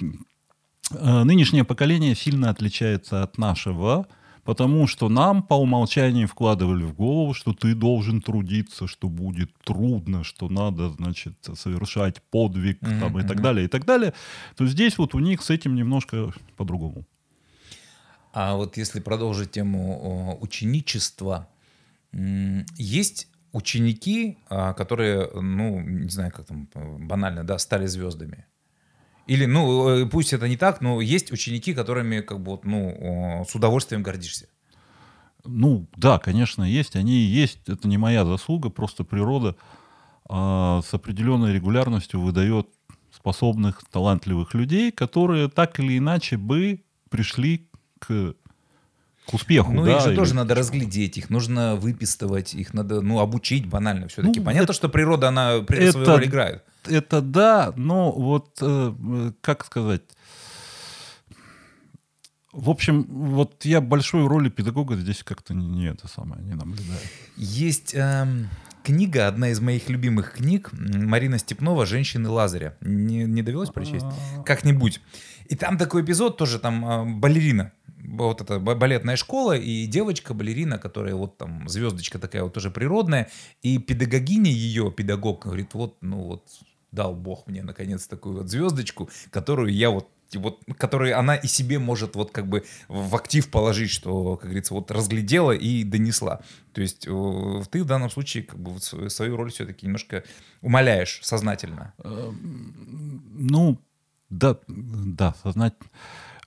э, 0.91 1.23
нынешнее 1.25 1.65
поколение 1.65 2.15
сильно 2.15 2.51
отличается 2.51 3.23
от 3.23 3.37
нашего, 3.37 4.07
потому 4.45 4.87
что 4.87 5.09
нам 5.09 5.43
по 5.43 5.55
умолчанию 5.55 6.29
вкладывали 6.29 6.85
в 6.85 6.95
голову, 6.95 7.35
что 7.35 7.53
ты 7.53 7.75
должен 7.75 8.21
трудиться, 8.21 8.87
что 8.87 9.09
будет 9.09 9.51
трудно, 9.65 10.25
что 10.25 10.49
надо, 10.49 10.91
значит, 10.91 11.35
совершать 11.55 12.23
подвиг 12.31 12.83
mm-hmm. 12.83 13.01
там, 13.01 13.19
и 13.19 13.23
так 13.23 13.41
далее, 13.41 13.65
и 13.65 13.69
так 13.69 13.85
далее, 13.85 14.13
то 14.57 14.67
здесь 14.67 14.99
вот 14.99 15.15
у 15.15 15.19
них 15.19 15.43
с 15.43 15.51
этим 15.51 15.75
немножко 15.75 16.33
по-другому. 16.57 17.05
А 18.33 18.57
вот 18.57 18.77
если 18.77 19.01
продолжить 19.01 19.53
тему 19.53 20.39
ученичества, 20.41 21.49
есть 22.13 23.29
ученики, 23.53 24.39
а, 24.49 24.75
которые, 24.75 25.31
ну, 25.33 25.81
не 25.81 26.09
знаю, 26.09 26.33
как 26.33 26.47
там 26.47 26.69
банально, 27.07 27.45
да, 27.45 27.59
стали 27.59 27.87
звездами. 27.87 28.47
Или, 29.27 29.47
ну, 29.47 29.89
э, 29.89 30.07
пусть 30.07 30.33
это 30.33 30.49
не 30.49 30.57
так, 30.57 30.81
но 30.81 31.01
есть 31.01 31.33
ученики, 31.33 31.75
которыми, 31.75 32.21
как 32.21 32.41
бы, 32.41 32.53
вот, 32.53 32.65
ну, 32.65 33.45
с 33.49 33.55
удовольствием 33.55 34.03
гордишься. 34.03 34.49
Ну, 35.45 35.87
да, 35.97 36.19
конечно, 36.19 36.63
есть. 36.63 36.97
Они 36.97 37.13
есть. 37.13 37.61
Это 37.69 37.87
не 37.87 37.99
моя 37.99 38.25
заслуга, 38.25 38.71
просто 38.71 39.05
природа 39.05 39.57
а, 40.29 40.81
с 40.83 40.95
определенной 40.95 41.53
регулярностью 41.53 42.21
выдает 42.21 42.69
способных, 43.15 43.83
талантливых 43.91 44.55
людей, 44.55 44.91
которые 44.91 45.49
так 45.49 45.79
или 45.81 45.99
иначе 45.99 46.37
бы 46.37 46.83
пришли 47.11 47.69
к 47.99 48.35
к 49.27 49.33
успеху. 49.33 49.73
Ну, 49.73 49.85
да, 49.85 49.97
их 49.97 50.03
же 50.03 50.11
или... 50.11 50.17
тоже 50.17 50.35
надо 50.35 50.55
разглядеть, 50.55 51.17
их 51.17 51.31
нужно 51.31 51.77
выписывать, 51.77 52.53
их 52.53 52.75
надо, 52.75 53.01
ну, 53.01 53.21
обучить 53.21 53.67
банально 53.67 54.09
все-таки. 54.09 54.41
Ну, 54.41 54.45
Понятно, 54.45 54.65
это, 54.65 54.73
что 54.75 54.89
природа, 54.91 55.29
она 55.29 55.55
это, 55.55 55.93
свою 55.93 56.07
роль 56.07 56.27
играет. 56.27 56.65
Это 56.87 57.21
да, 57.21 57.73
но 57.77 58.13
вот, 58.13 58.59
э, 58.61 59.33
как 59.41 59.65
сказать, 59.65 60.03
в 62.53 62.71
общем, 62.71 63.05
вот 63.09 63.65
я 63.65 63.81
большой 63.81 64.27
роли 64.27 64.49
педагога 64.49 64.97
здесь 64.97 65.25
как-то 65.25 65.55
не, 65.55 65.67
не 65.67 65.87
это 65.87 66.07
самое, 66.07 66.43
не 66.43 66.55
наблюдаю. 66.55 67.01
Есть 67.37 67.95
эм, 67.95 68.49
книга, 68.85 69.27
одна 69.27 69.49
из 69.49 69.61
моих 69.61 69.89
любимых 69.89 70.35
книг, 70.35 70.71
Марина 70.73 71.39
Степнова 71.39 71.85
«Женщины 71.85 72.29
Лазаря». 72.29 72.77
Не, 72.81 73.25
не 73.25 73.43
довелось 73.43 73.71
прочесть? 73.71 74.05
А. 74.05 74.43
Как-нибудь. 74.45 75.01
И 75.49 75.57
там 75.57 75.79
такой 75.79 76.03
эпизод 76.03 76.37
тоже, 76.37 76.61
там 76.61 76.87
э, 76.87 77.19
балерина 77.19 77.73
вот 78.07 78.41
эта 78.41 78.59
балетная 78.59 79.17
школа 79.17 79.57
и 79.57 79.87
девочка-балерина, 79.87 80.79
которая 80.79 81.15
вот 81.15 81.39
там 81.39 81.69
звездочка 81.69 82.19
такая 82.19 82.43
вот 82.45 82.53
тоже 82.53 82.71
природная, 82.71 83.31
и 83.63 83.79
педагогиня 83.79 84.51
ее, 84.51 84.93
педагог, 84.93 85.45
говорит, 85.45 85.75
вот, 85.75 85.97
ну 86.01 86.23
вот, 86.23 86.45
дал 86.95 87.15
Бог 87.15 87.47
мне 87.47 87.63
наконец 87.63 88.07
такую 88.07 88.39
вот 88.39 88.49
звездочку, 88.49 89.09
которую 89.31 89.73
я 89.73 89.91
вот 89.91 90.09
вот, 90.33 90.61
который 90.79 91.13
она 91.13 91.37
и 91.37 91.47
себе 91.47 91.79
может 91.79 92.17
вот 92.17 92.33
как 92.33 92.49
бы 92.49 92.65
в 92.89 93.15
актив 93.15 93.49
положить, 93.49 93.91
что, 93.91 94.37
как 94.37 94.47
говорится, 94.47 94.75
вот 94.75 94.91
разглядела 94.91 95.53
и 95.53 95.85
донесла. 95.85 96.41
То 96.73 96.81
есть 96.81 97.07
э, 97.07 97.63
ты 97.71 97.85
в 97.85 97.87
данном 97.87 98.11
случае 98.11 98.43
как 98.43 98.59
бы 98.59 98.73
вот 98.73 98.83
свою 99.13 99.37
роль 99.37 99.53
все-таки 99.53 99.87
немножко 99.87 100.25
умаляешь 100.61 101.21
сознательно. 101.23 101.95
Эм, 102.03 103.23
ну, 103.33 103.79
да, 104.31 104.59
да, 104.67 105.35
сознательно. 105.43 105.91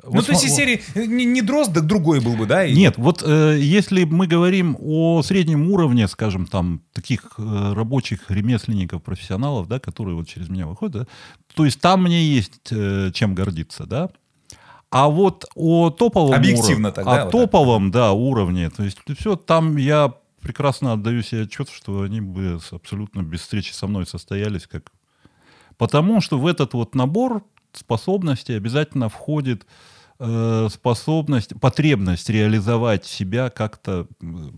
Ну, 0.07 0.15
вот 0.15 0.25
то 0.25 0.31
есть 0.31 0.45
из 0.45 0.55
серии 0.55 0.81
не, 0.95 1.25
не 1.25 1.41
дрозд, 1.41 1.73
так 1.73 1.85
другой 1.85 2.21
был 2.21 2.35
бы, 2.35 2.45
да? 2.45 2.65
И... 2.65 2.73
Нет, 2.73 2.97
вот 2.97 3.23
э, 3.25 3.57
если 3.59 4.05
мы 4.05 4.25
говорим 4.27 4.77
о 4.79 5.21
среднем 5.21 5.69
уровне, 5.69 6.07
скажем, 6.07 6.45
там, 6.45 6.81
таких 6.93 7.33
э, 7.37 7.73
рабочих 7.73 8.31
ремесленников, 8.31 9.03
профессионалов, 9.03 9.67
да, 9.67 9.79
которые 9.79 10.15
вот 10.15 10.27
через 10.27 10.49
меня 10.49 10.65
выходят, 10.65 11.03
да, 11.03 11.07
то 11.53 11.65
есть 11.65 11.81
там 11.81 12.03
мне 12.03 12.23
есть 12.23 12.71
э, 12.71 13.11
чем 13.13 13.35
гордиться, 13.35 13.85
да. 13.85 14.09
А 14.89 15.09
вот 15.09 15.45
о 15.55 15.89
топовом 15.89 16.33
Объективно 16.33 16.89
уровне, 16.89 16.91
тогда, 16.91 17.21
о 17.21 17.25
вот 17.25 17.31
топовом, 17.31 17.91
так. 17.91 18.01
да, 18.01 18.11
уровне, 18.13 18.69
то 18.69 18.83
есть 18.83 18.97
все, 19.17 19.35
там 19.35 19.75
я 19.75 20.13
прекрасно 20.41 20.93
отдаю 20.93 21.23
себе 21.23 21.41
отчет, 21.41 21.69
что 21.69 22.01
они 22.01 22.21
бы 22.21 22.59
абсолютно 22.71 23.21
без 23.21 23.41
встречи 23.41 23.73
со 23.73 23.87
мной 23.87 24.05
состоялись, 24.05 24.67
как... 24.67 24.93
Потому 25.77 26.21
что 26.21 26.39
в 26.39 26.47
этот 26.47 26.73
вот 26.73 26.95
набор 26.95 27.43
способностей 27.73 28.53
обязательно 28.53 29.09
входит 29.09 29.63
э, 29.63 29.65
способность, 30.19 31.59
потребность 31.59 32.29
реализовать 32.29 33.05
себя 33.05 33.49
как-то, 33.49 34.07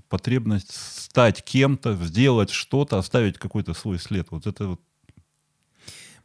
потребность 0.08 0.72
стать 0.72 1.44
кем-то, 1.44 1.96
сделать 1.96 2.50
что-то, 2.50 2.98
оставить 2.98 3.38
какой-то 3.38 3.74
свой 3.74 4.00
след. 4.00 4.28
Вот 4.32 4.48
это 4.48 4.68
вот. 4.68 4.82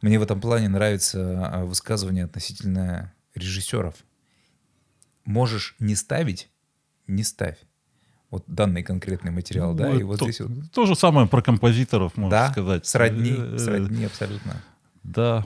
Мне 0.01 0.19
в 0.19 0.23
этом 0.23 0.39
плане 0.39 0.69
нравится 0.69 1.47
а, 1.47 1.65
высказывание 1.65 2.25
относительно 2.25 3.13
режиссеров. 3.33 3.95
Можешь 5.25 5.75
не 5.79 5.95
ставить, 5.95 6.49
не 7.07 7.23
ставь. 7.23 7.57
Вот 8.29 8.43
данный 8.47 8.83
конкретный 8.83 9.31
материал, 9.31 9.71
ну, 9.71 9.77
да, 9.77 9.93
и 9.93 10.03
вот 10.03 10.19
то, 10.19 10.25
здесь 10.25 10.41
вот. 10.41 10.71
То 10.71 10.85
же 10.85 10.95
самое 10.95 11.27
про 11.27 11.41
композиторов, 11.41 12.17
можно 12.17 12.37
да? 12.37 12.51
сказать. 12.51 12.85
Сродни, 12.85 13.33
э, 13.35 13.57
сродни 13.57 14.05
абсолютно. 14.05 14.61
Да. 15.03 15.45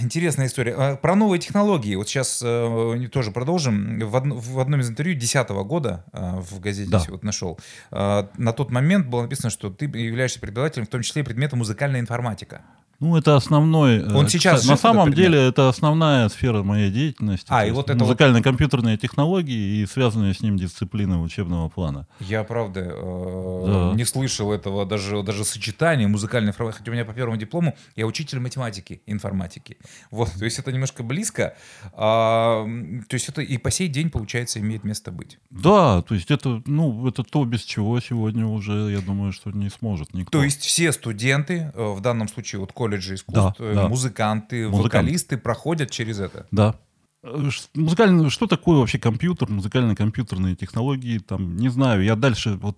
Интересная 0.00 0.46
история. 0.46 0.74
А, 0.76 0.96
про 0.96 1.14
новые 1.14 1.38
технологии. 1.38 1.94
Вот 1.94 2.08
сейчас 2.08 2.40
э, 2.42 3.08
тоже 3.12 3.30
продолжим. 3.30 3.98
В, 3.98 4.14
од, 4.14 4.24
в 4.26 4.58
одном 4.58 4.80
из 4.80 4.88
интервью 4.88 5.14
2010 5.14 5.50
года 5.66 6.04
э, 6.12 6.40
в 6.40 6.60
газете 6.60 6.90
да. 6.90 7.02
вот 7.08 7.22
нашел. 7.22 7.58
Э, 7.90 8.26
на 8.38 8.52
тот 8.52 8.70
момент 8.70 9.06
было 9.06 9.22
написано, 9.22 9.50
что 9.50 9.68
ты 9.70 9.84
являешься 9.84 10.40
преподавателем, 10.40 10.86
в 10.86 10.88
том 10.88 11.02
числе 11.02 11.24
предмета 11.24 11.56
музыкальная 11.56 12.00
информатика. 12.00 12.62
Ну, 13.00 13.16
это 13.16 13.34
основной... 13.34 13.98
Э, 13.98 14.14
Он 14.14 14.28
сейчас 14.28 14.66
На 14.66 14.76
самом 14.76 15.12
деле, 15.12 15.38
это 15.48 15.68
основная 15.68 16.28
сфера 16.28 16.62
моей 16.62 16.90
деятельности. 16.90 17.46
А, 17.48 17.64
и 17.64 17.70
вот 17.70 17.88
это 17.88 17.98
Музыкально-компьютерные 17.98 18.94
вот... 18.96 19.00
технологии 19.00 19.80
и 19.80 19.86
связанные 19.86 20.34
с 20.34 20.42
ним 20.42 20.58
дисциплины 20.58 21.18
учебного 21.18 21.70
плана. 21.70 22.06
Я, 22.20 22.44
правда, 22.44 22.80
э, 22.80 23.64
да. 23.66 23.96
не 23.96 24.04
слышал 24.04 24.52
этого 24.52 24.84
даже, 24.84 25.22
даже 25.22 25.44
сочетания 25.44 26.06
музыкальной 26.08 26.50
информатики. 26.50 26.78
Хотя 26.80 26.90
у 26.90 26.94
меня 26.94 27.04
по 27.06 27.14
первому 27.14 27.38
диплому 27.38 27.74
я 27.96 28.06
учитель 28.06 28.38
математики, 28.38 29.02
информатики. 29.06 29.78
Вот, 30.10 30.30
то 30.38 30.44
есть 30.44 30.58
это 30.58 30.70
немножко 30.70 31.02
близко. 31.02 31.56
А, 31.94 32.66
то 33.08 33.14
есть 33.14 33.28
это 33.30 33.40
и 33.40 33.56
по 33.56 33.70
сей 33.70 33.88
день, 33.88 34.10
получается, 34.10 34.60
имеет 34.60 34.84
место 34.84 35.10
быть. 35.10 35.38
Да, 35.48 36.02
то 36.02 36.14
есть 36.14 36.30
это, 36.30 36.62
ну, 36.66 37.08
это 37.08 37.24
то, 37.24 37.44
без 37.46 37.62
чего 37.62 37.98
сегодня 38.00 38.46
уже, 38.46 38.92
я 38.92 39.00
думаю, 39.00 39.32
что 39.32 39.50
не 39.50 39.70
сможет 39.70 40.12
никто. 40.12 40.38
То 40.38 40.44
есть 40.44 40.60
все 40.60 40.92
студенты, 40.92 41.72
э, 41.74 41.94
в 41.94 42.00
данном 42.00 42.28
случае 42.28 42.60
вот 42.60 42.72
колледж 42.72 42.89
колледжи 42.90 43.14
искусств, 43.14 43.58
да, 43.58 43.74
да. 43.74 43.88
музыканты, 43.88 44.68
Музыкант. 44.68 44.84
вокалисты 44.84 45.38
проходят 45.38 45.90
через 45.90 46.20
это. 46.20 46.46
Да. 46.50 46.74
Музыкальный, 47.74 48.30
что 48.30 48.46
такое 48.46 48.78
вообще 48.78 48.98
компьютер, 48.98 49.50
музыкально-компьютерные 49.50 50.56
технологии, 50.56 51.18
там, 51.18 51.56
не 51.56 51.68
знаю, 51.68 52.02
я 52.02 52.16
дальше 52.16 52.54
вот 52.56 52.76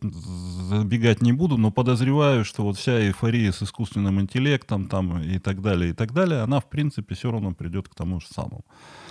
забегать 0.78 1.22
не 1.22 1.32
буду, 1.32 1.56
но 1.56 1.70
подозреваю, 1.70 2.44
что 2.44 2.62
вот 2.62 2.76
вся 2.76 3.00
эйфория 3.00 3.52
с 3.52 3.62
искусственным 3.62 4.20
интеллектом 4.20 4.88
там 4.88 5.22
и 5.22 5.38
так 5.38 5.62
далее, 5.62 5.90
и 5.90 5.94
так 5.94 6.12
далее, 6.12 6.40
она, 6.40 6.60
в 6.60 6.68
принципе, 6.68 7.14
все 7.14 7.30
равно 7.30 7.52
придет 7.52 7.88
к 7.88 7.94
тому 7.94 8.20
же 8.20 8.26
самому. 8.28 8.64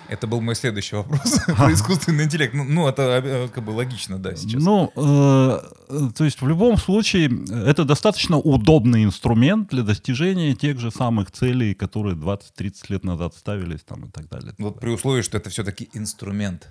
Это 0.10 0.28
был 0.28 0.42
мой 0.42 0.56
следующий 0.56 0.98
вопрос 0.98 1.40
про 1.58 1.72
искусственный 1.72 2.26
интеллект. 2.26 2.54
Ну, 2.54 2.66
ну, 2.66 2.88
это 2.88 3.22
э, 3.24 3.48
как 3.48 3.64
бы 3.64 3.72
логично, 3.72 4.20
да, 4.20 4.36
сейчас. 4.36 4.62
Ну, 4.62 4.92
э, 4.96 6.12
то 6.16 6.26
есть 6.26 6.42
в 6.42 6.48
любом 6.48 6.76
случае 6.78 7.30
это 7.66 7.86
достаточно 7.86 8.38
удобный 8.38 9.06
инструмент 9.06 9.70
для 9.70 9.84
достижения 9.84 10.54
тех 10.54 10.80
же 10.80 10.92
самых 10.92 11.32
целей, 11.32 11.74
которые 11.74 12.16
20-30 12.16 12.74
лет 12.90 13.06
назад 13.06 13.36
ставились 13.36 13.82
там 13.82 14.06
и 14.06 14.10
так 14.10 14.28
далее. 14.28 14.54
Вот 14.58 14.82
при 14.82 14.90
условии, 14.90 15.22
что 15.22 15.38
это 15.38 15.50
все-таки 15.50 15.90
инструмент. 15.94 16.68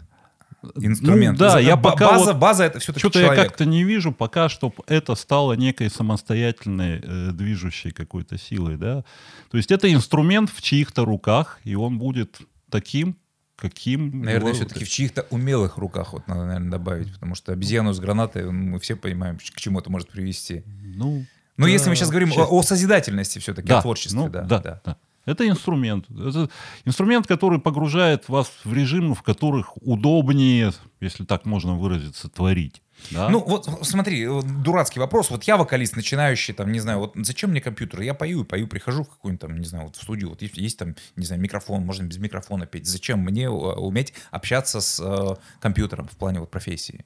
Инструмент. 0.77 1.39
Ну, 1.39 1.47
да, 1.47 1.59
я 1.59 1.77
пока 1.77 2.11
база, 2.11 2.33
вот, 2.33 2.37
база 2.37 2.65
это 2.65 2.81
все-таки 2.81 3.01
Что-то 3.01 3.21
я 3.21 3.35
как-то 3.35 3.65
не 3.65 3.85
вижу 3.85 4.13
пока, 4.13 4.49
чтобы 4.49 4.75
это 4.87 5.15
стало 5.15 5.55
некой 5.55 5.91
самостоятельной 5.91 7.01
э, 7.03 7.31
движущей 7.33 7.91
какой-то 7.91 8.39
силой, 8.39 8.77
да. 8.77 9.05
То 9.51 9.57
есть 9.57 9.71
это 9.71 9.93
инструмент 9.93 10.51
в 10.51 10.61
чьих-то 10.61 11.05
руках, 11.05 11.61
и 11.65 11.75
он 11.75 11.99
будет 11.99 12.39
таким, 12.71 13.17
каким... 13.57 14.23
Наверное, 14.23 14.53
все-таки 14.53 14.85
в 14.85 14.89
чьих-то 14.89 15.27
умелых 15.31 15.79
руках 15.79 16.13
вот 16.13 16.27
надо, 16.29 16.45
наверное, 16.45 16.71
добавить, 16.71 17.13
потому 17.13 17.35
что 17.35 17.53
обезьяну 17.53 17.93
с 17.93 18.01
гранатой, 18.01 18.51
мы 18.51 18.79
все 18.81 18.97
понимаем, 18.97 19.39
к 19.39 19.61
чему 19.61 19.81
это 19.81 19.91
может 19.91 20.09
привести. 20.11 20.63
Ну, 20.67 21.25
Но 21.57 21.67
да, 21.67 21.71
если 21.71 21.89
мы 21.89 21.97
сейчас 21.97 22.11
говорим 22.11 22.33
о, 22.33 22.45
о 22.45 22.63
созидательности 22.63 23.39
все-таки, 23.39 23.69
да, 23.69 23.79
о 23.79 23.83
творчестве, 23.83 24.19
ну, 24.19 24.29
да, 24.29 24.43
да, 24.43 24.59
да. 24.59 24.81
да. 24.85 24.97
Это 25.31 25.49
инструмент. 25.49 26.07
Это 26.11 26.51
инструмент, 26.85 27.27
который 27.27 27.61
погружает 27.61 28.29
вас 28.29 28.51
в 28.65 28.73
режимы, 28.73 29.15
в 29.15 29.23
которых 29.23 29.77
удобнее, 29.83 30.73
если 31.01 31.25
так 31.25 31.45
можно 31.47 31.77
выразиться, 31.77 32.29
творить. 32.29 32.83
Да? 33.11 33.29
Ну, 33.29 33.43
вот 33.47 33.69
смотри, 33.83 34.27
дурацкий 34.63 35.01
вопрос. 35.01 35.31
Вот 35.31 35.45
я 35.45 35.57
вокалист, 35.57 35.97
начинающий, 35.97 36.55
там, 36.55 36.71
не 36.73 36.81
знаю, 36.81 36.99
вот 36.99 37.13
зачем 37.15 37.51
мне 37.51 37.61
компьютер? 37.61 38.01
Я 38.03 38.15
пою 38.15 38.43
и 38.43 38.45
пою, 38.45 38.67
прихожу 38.67 39.05
в 39.05 39.09
какую-нибудь 39.09 39.41
там, 39.41 39.59
не 39.59 39.65
знаю, 39.65 39.87
вот 39.87 39.97
в 39.97 40.03
студию, 40.03 40.31
вот 40.31 40.43
есть, 40.43 40.57
есть 40.57 40.79
там, 40.79 40.95
не 41.17 41.25
знаю, 41.25 41.41
микрофон, 41.41 41.83
можно 41.83 42.05
без 42.05 42.19
микрофона 42.19 42.67
петь. 42.67 42.87
Зачем 42.87 43.21
мне 43.21 43.45
э, 43.45 43.49
уметь 43.49 44.13
общаться 44.31 44.81
с 44.81 45.01
э, 45.01 45.37
компьютером 45.61 46.09
в 46.09 46.17
плане 46.17 46.41
вот 46.41 46.51
профессии? 46.51 47.05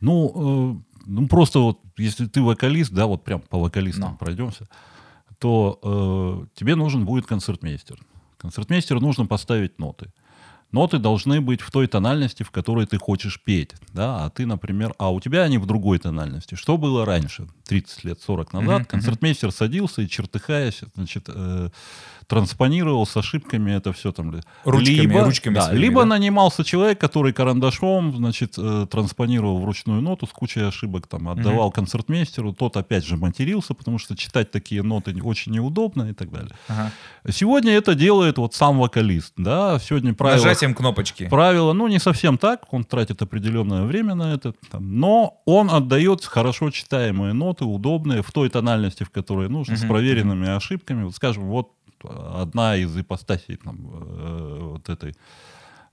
Ну, 0.00 0.80
э, 0.80 1.00
ну, 1.06 1.28
просто 1.28 1.58
вот, 1.58 1.80
если 1.96 2.26
ты 2.26 2.40
вокалист, 2.40 2.92
да, 2.92 3.06
вот 3.06 3.24
прям 3.24 3.40
по 3.40 3.58
вокалистам 3.58 4.12
Но. 4.12 4.16
пройдемся, 4.16 4.68
то 5.38 5.78
э, 5.82 6.46
тебе 6.54 6.74
нужен 6.74 7.04
будет 7.04 7.26
концертмейстер. 7.26 7.98
Концертмейстеру 8.38 9.00
нужно 9.00 9.26
поставить 9.26 9.78
ноты 9.78 10.10
ноты 10.74 10.98
должны 10.98 11.40
быть 11.40 11.62
в 11.62 11.70
той 11.70 11.86
тональности, 11.86 12.42
в 12.42 12.50
которой 12.50 12.84
ты 12.84 12.98
хочешь 12.98 13.40
петь, 13.42 13.74
да, 13.92 14.24
а 14.24 14.30
ты, 14.30 14.44
например, 14.44 14.92
а 14.98 15.10
у 15.10 15.20
тебя 15.20 15.42
они 15.42 15.56
в 15.56 15.66
другой 15.66 15.98
тональности. 15.98 16.56
Что 16.56 16.76
было 16.76 17.06
раньше, 17.06 17.46
30 17.66 18.04
лет, 18.04 18.20
40 18.20 18.52
назад? 18.52 18.82
Mm-hmm. 18.82 18.86
Концертмейстер 18.86 19.52
садился 19.52 20.02
и, 20.02 20.08
чертыхаясь, 20.08 20.82
значит, 20.96 21.28
э, 21.28 21.70
транспонировал 22.26 23.06
с 23.06 23.16
ошибками 23.16 23.72
это 23.72 23.92
все 23.92 24.12
там. 24.12 24.40
Ручками, 24.64 24.94
либо, 24.94 25.24
ручками 25.24 25.54
да, 25.54 25.62
своими, 25.62 25.82
либо 25.82 26.00
да? 26.02 26.06
нанимался 26.06 26.64
человек, 26.64 26.98
который 26.98 27.32
карандашом, 27.32 28.16
значит, 28.16 28.54
э, 28.58 28.86
транспонировал 28.90 29.58
вручную 29.58 30.00
ноту 30.00 30.26
с 30.26 30.30
кучей 30.30 30.60
ошибок, 30.60 31.06
там, 31.06 31.28
отдавал 31.28 31.68
mm-hmm. 31.68 31.74
концертмейстеру, 31.74 32.52
тот 32.52 32.76
опять 32.76 33.04
же 33.04 33.16
матерился, 33.16 33.74
потому 33.74 33.98
что 33.98 34.16
читать 34.16 34.50
такие 34.50 34.82
ноты 34.82 35.14
очень 35.22 35.52
неудобно 35.52 36.10
и 36.10 36.12
так 36.12 36.30
далее. 36.30 36.52
Ага. 36.68 36.90
Сегодня 37.30 37.72
это 37.72 37.94
делает 37.94 38.38
вот 38.38 38.54
сам 38.54 38.78
вокалист, 38.78 39.34
да, 39.36 39.78
сегодня 39.78 40.14
правило... 40.14 40.42
Нажатием 40.42 40.74
кнопочки. 40.74 41.28
Правило, 41.28 41.72
ну, 41.72 41.88
не 41.88 41.98
совсем 41.98 42.38
так, 42.38 42.72
он 42.72 42.84
тратит 42.84 43.22
определенное 43.22 43.84
время 43.84 44.14
на 44.14 44.34
это, 44.34 44.54
там, 44.70 44.98
но 44.98 45.40
он 45.44 45.70
отдает 45.70 46.24
хорошо 46.24 46.70
читаемые 46.70 47.32
ноты, 47.32 47.64
удобные, 47.64 48.22
в 48.22 48.32
той 48.32 48.48
тональности, 48.48 49.04
в 49.04 49.10
которой 49.10 49.48
нужно, 49.48 49.74
mm-hmm. 49.74 49.84
с 49.84 49.88
проверенными 49.88 50.48
ошибками. 50.48 51.04
Вот, 51.04 51.14
скажем, 51.14 51.44
вот 51.44 51.70
одна 52.04 52.76
из 52.76 52.96
ипостасей 52.96 53.56
там, 53.56 53.76
э, 53.92 54.58
вот 54.72 54.88
этой 54.88 55.14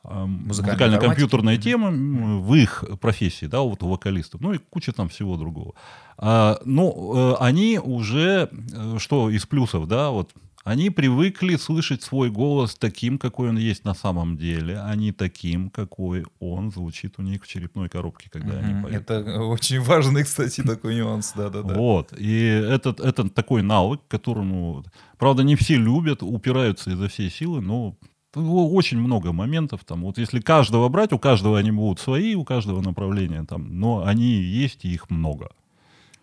э, 0.04 0.26
музыкально-компьютерной 0.26 1.58
темы 1.58 2.42
в 2.42 2.54
их 2.56 2.84
профессии, 3.00 3.46
да, 3.46 3.62
вот 3.62 3.84
у 3.84 3.90
вокалистов, 3.90 4.42
ну 4.42 4.54
и 4.54 4.58
куча 4.58 4.92
там 4.92 5.10
всего 5.10 5.38
другого. 5.38 5.74
А, 6.18 6.60
ну, 6.66 7.34
э, 7.34 7.36
они 7.40 7.80
уже, 7.80 8.50
что 8.98 9.30
из 9.30 9.46
плюсов, 9.46 9.88
да, 9.88 10.10
вот 10.10 10.32
они 10.64 10.90
привыкли 10.90 11.56
слышать 11.56 12.04
свой 12.04 12.30
голос 12.30 12.76
таким, 12.76 13.18
какой 13.18 13.50
он 13.50 13.58
есть 13.58 13.84
на 13.84 13.94
самом 13.94 14.38
деле, 14.38 14.80
а 14.80 14.96
не 14.96 15.12
таким, 15.12 15.70
какой 15.70 16.26
он 16.40 16.72
звучит 16.72 17.16
у 17.18 17.22
них 17.22 17.44
в 17.44 17.48
черепной 17.48 17.90
коробке, 17.90 18.30
когда 18.30 18.54
mm-hmm. 18.54 18.64
они 18.64 18.84
поют. 18.84 19.02
Это 19.02 19.42
очень 19.42 19.80
важный, 19.82 20.24
кстати, 20.24 20.62
такой 20.62 20.96
нюанс, 20.96 21.34
да-да-да. 21.36 21.74
Вот, 21.74 22.14
и 22.18 22.46
этот, 22.46 23.00
это 23.00 23.30
такой 23.30 23.64
навык, 23.64 24.02
которому, 24.08 24.84
правда, 25.18 25.44
не 25.44 25.56
все 25.56 25.78
любят, 25.78 26.22
упираются 26.22 26.92
изо 26.92 27.08
всей 27.08 27.30
силы, 27.30 27.62
но 27.62 27.96
очень 28.34 28.98
много 28.98 29.34
моментов 29.34 29.84
там. 29.84 30.04
Вот 30.04 30.18
если 30.18 30.40
каждого 30.40 30.88
брать, 30.90 31.12
у 31.12 31.20
каждого 31.20 31.58
они 31.58 31.72
будут 31.72 32.00
свои, 32.00 32.36
у 32.36 32.46
каждого 32.46 32.82
направления 32.82 33.44
там, 33.44 33.80
но 33.80 34.06
они 34.06 34.32
есть 34.32 34.86
и 34.86 34.94
их 34.94 35.10
много. 35.10 35.52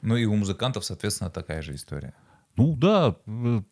Ну 0.01 0.17
и 0.17 0.25
у 0.25 0.35
музыкантов, 0.35 0.85
соответственно, 0.85 1.29
такая 1.29 1.61
же 1.61 1.75
история. 1.75 2.15
Ну 2.57 2.75
да, 2.77 3.17
э, 3.27 3.63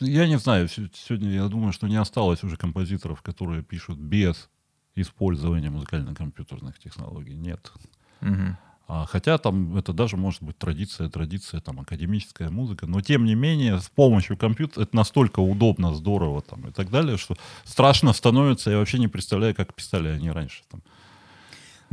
я 0.00 0.26
не 0.26 0.38
знаю, 0.38 0.68
сегодня 0.68 1.30
я 1.30 1.48
думаю, 1.48 1.72
что 1.72 1.88
не 1.88 1.96
осталось 1.96 2.42
уже 2.44 2.56
композиторов, 2.56 3.22
которые 3.22 3.62
пишут 3.62 3.98
без 3.98 4.48
использования 4.94 5.70
музыкально-компьютерных 5.70 6.78
технологий. 6.78 7.34
Нет. 7.34 7.72
Мгм. 8.20 8.56
А, 8.86 9.06
хотя 9.06 9.38
там 9.38 9.76
это 9.76 9.92
даже 9.92 10.16
может 10.16 10.42
быть 10.42 10.58
традиция, 10.58 11.08
традиция, 11.08 11.60
там, 11.60 11.80
академическая 11.80 12.50
музыка, 12.50 12.86
но 12.86 13.00
тем 13.00 13.24
не 13.24 13.34
менее 13.34 13.80
с 13.80 13.88
помощью 13.88 14.36
компьютера 14.36 14.82
это 14.82 14.94
настолько 14.94 15.40
удобно, 15.40 15.94
здорово 15.94 16.42
там 16.42 16.68
и 16.68 16.70
так 16.70 16.90
далее, 16.90 17.16
что 17.16 17.34
страшно 17.64 18.12
становится, 18.12 18.70
я 18.70 18.78
вообще 18.78 18.98
не 18.98 19.08
представляю, 19.08 19.54
как 19.54 19.74
писали 19.74 20.08
они 20.08 20.30
раньше. 20.30 20.62
Там. 20.70 20.82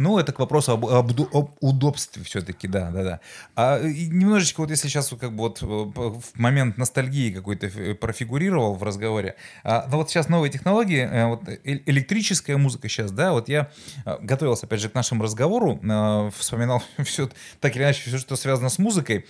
Ну, 0.01 0.17
это 0.17 0.34
к 0.34 0.39
вопросу 0.39 0.72
об, 0.74 0.86
об 0.86 1.12
об 1.34 1.51
удобстве 1.60 2.24
все-таки, 2.24 2.67
да, 2.67 2.89
да, 2.89 3.03
да. 3.03 3.20
А 3.55 3.79
немножечко 3.79 4.62
вот 4.62 4.72
если 4.72 4.88
сейчас 4.88 5.10
как 5.10 5.31
бы 5.31 5.38
вот 5.38 5.62
э, 5.62 5.65
в 5.65 6.22
момент 6.34 6.77
ностальгии 6.77 7.31
какой-то 7.31 7.70
фи- 7.70 7.93
профигурировал 7.93 8.74
в 8.74 8.84
разговоре, 8.84 9.36
а, 9.63 9.86
ну 9.91 9.98
вот 9.98 10.10
сейчас 10.10 10.27
новые 10.27 10.51
технологии, 10.51 11.01
э, 11.01 11.27
вот 11.27 11.48
э- 11.48 11.60
электрическая 11.86 12.58
музыка 12.58 12.89
сейчас, 12.89 13.12
да, 13.12 13.31
вот 13.31 13.48
я 13.48 13.70
э, 14.05 14.17
готовился 14.22 14.65
опять 14.65 14.79
же 14.81 14.89
к 14.89 14.96
нашему 14.96 15.24
разговору, 15.24 15.79
э, 15.84 16.31
вспоминал 16.36 16.81
все 17.03 17.29
так 17.60 17.75
или 17.75 17.84
иначе 17.84 18.01
все, 18.10 18.17
что 18.17 18.36
связано 18.36 18.70
с 18.70 18.79
музыкой. 18.79 19.25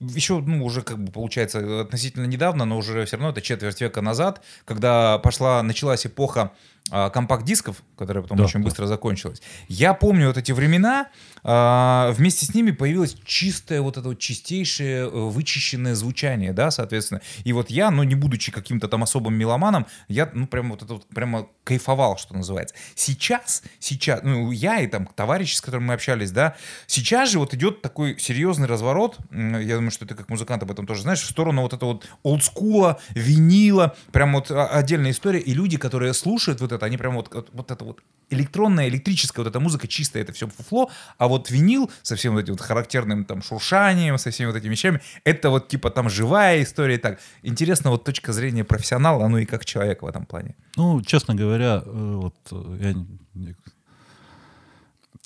Еще, 0.00 0.38
ну, 0.38 0.64
уже 0.64 0.80
как 0.80 0.98
бы 0.98 1.12
получается 1.12 1.82
относительно 1.82 2.24
недавно, 2.24 2.64
но 2.64 2.78
уже 2.78 3.04
все 3.04 3.16
равно 3.16 3.32
это 3.32 3.42
четверть 3.42 3.82
века 3.82 4.00
назад, 4.00 4.42
когда 4.64 5.18
пошла, 5.18 5.62
началась 5.62 6.06
эпоха 6.06 6.52
компакт-дисков, 6.88 7.82
которая 7.96 8.22
потом 8.22 8.38
Да, 8.38 8.44
очень 8.44 8.60
да. 8.60 8.64
быстро 8.64 8.86
закончилась. 8.86 9.40
Я 9.68 9.94
помню 9.94 10.26
вот 10.28 10.36
эти 10.36 10.52
времена, 10.52 11.06
а, 11.42 12.12
вместе 12.12 12.46
с 12.46 12.54
ними 12.54 12.70
появилось 12.70 13.16
чистое 13.24 13.80
вот 13.80 13.96
это 13.96 14.08
вот 14.08 14.18
чистейшее 14.18 15.04
э, 15.04 15.08
вычищенное 15.08 15.94
звучание, 15.94 16.52
да, 16.52 16.70
соответственно. 16.70 17.22
И 17.44 17.52
вот 17.52 17.70
я, 17.70 17.90
ну, 17.90 18.02
не 18.02 18.14
будучи 18.14 18.52
каким-то 18.52 18.88
там 18.88 19.02
особым 19.02 19.34
меломаном, 19.34 19.86
я, 20.08 20.30
ну, 20.34 20.46
прям 20.46 20.70
вот 20.70 20.82
это 20.82 20.94
вот 20.94 21.06
прямо 21.08 21.46
кайфовал, 21.64 22.18
что 22.18 22.34
называется. 22.34 22.74
Сейчас, 22.94 23.62
сейчас, 23.78 24.20
ну, 24.22 24.50
я 24.50 24.80
и 24.80 24.86
там 24.86 25.06
товарищи, 25.06 25.54
с 25.54 25.60
которыми 25.60 25.86
мы 25.86 25.94
общались, 25.94 26.30
да, 26.30 26.56
сейчас 26.86 27.30
же 27.30 27.38
вот 27.38 27.54
идет 27.54 27.82
такой 27.82 28.18
серьезный 28.18 28.66
разворот, 28.66 29.18
я 29.30 29.76
думаю, 29.76 29.90
что 29.90 30.06
ты 30.06 30.14
как 30.14 30.28
музыкант 30.28 30.62
об 30.62 30.70
этом 30.70 30.86
тоже 30.86 31.02
знаешь, 31.02 31.20
в 31.20 31.30
сторону 31.30 31.62
вот 31.62 31.72
этого 31.72 31.92
вот 31.92 32.08
олдскула, 32.22 33.00
винила, 33.10 33.96
прям 34.12 34.32
вот 34.32 34.50
а, 34.50 34.66
отдельная 34.66 35.12
история, 35.12 35.40
и 35.40 35.54
люди, 35.54 35.78
которые 35.78 36.12
слушают 36.12 36.60
вот 36.60 36.69
это, 36.72 36.86
они 36.86 36.96
прям 36.96 37.14
вот, 37.14 37.32
вот, 37.32 37.48
вот 37.52 37.70
это 37.70 37.84
вот 37.84 38.00
электронная, 38.30 38.88
электрическая 38.88 39.44
вот 39.44 39.50
эта 39.50 39.60
музыка 39.60 39.88
чистая, 39.88 40.22
это 40.22 40.32
все 40.32 40.46
фуфло, 40.48 40.90
а 41.18 41.28
вот 41.28 41.50
винил 41.50 41.90
со 42.02 42.16
всем 42.16 42.34
вот 42.34 42.40
этим 42.40 42.52
вот 42.54 42.60
характерным 42.60 43.24
там 43.24 43.42
шуршанием, 43.42 44.18
со 44.18 44.30
всеми 44.30 44.48
вот 44.48 44.56
этими 44.56 44.70
вещами, 44.70 45.00
это 45.24 45.50
вот 45.50 45.68
типа 45.68 45.90
там 45.90 46.08
живая 46.08 46.62
история 46.62 46.94
и 46.94 46.98
так. 46.98 47.20
Интересно 47.42 47.90
вот 47.90 48.04
точка 48.04 48.32
зрения 48.32 48.64
профессионала, 48.64 49.28
ну 49.28 49.38
и 49.38 49.44
как 49.44 49.64
человека 49.64 50.04
в 50.04 50.08
этом 50.08 50.26
плане. 50.26 50.54
Ну, 50.76 51.02
честно 51.02 51.34
говоря, 51.34 51.82
э, 51.84 52.18
вот 52.22 52.36
э, 52.52 52.94
я, 53.34 53.54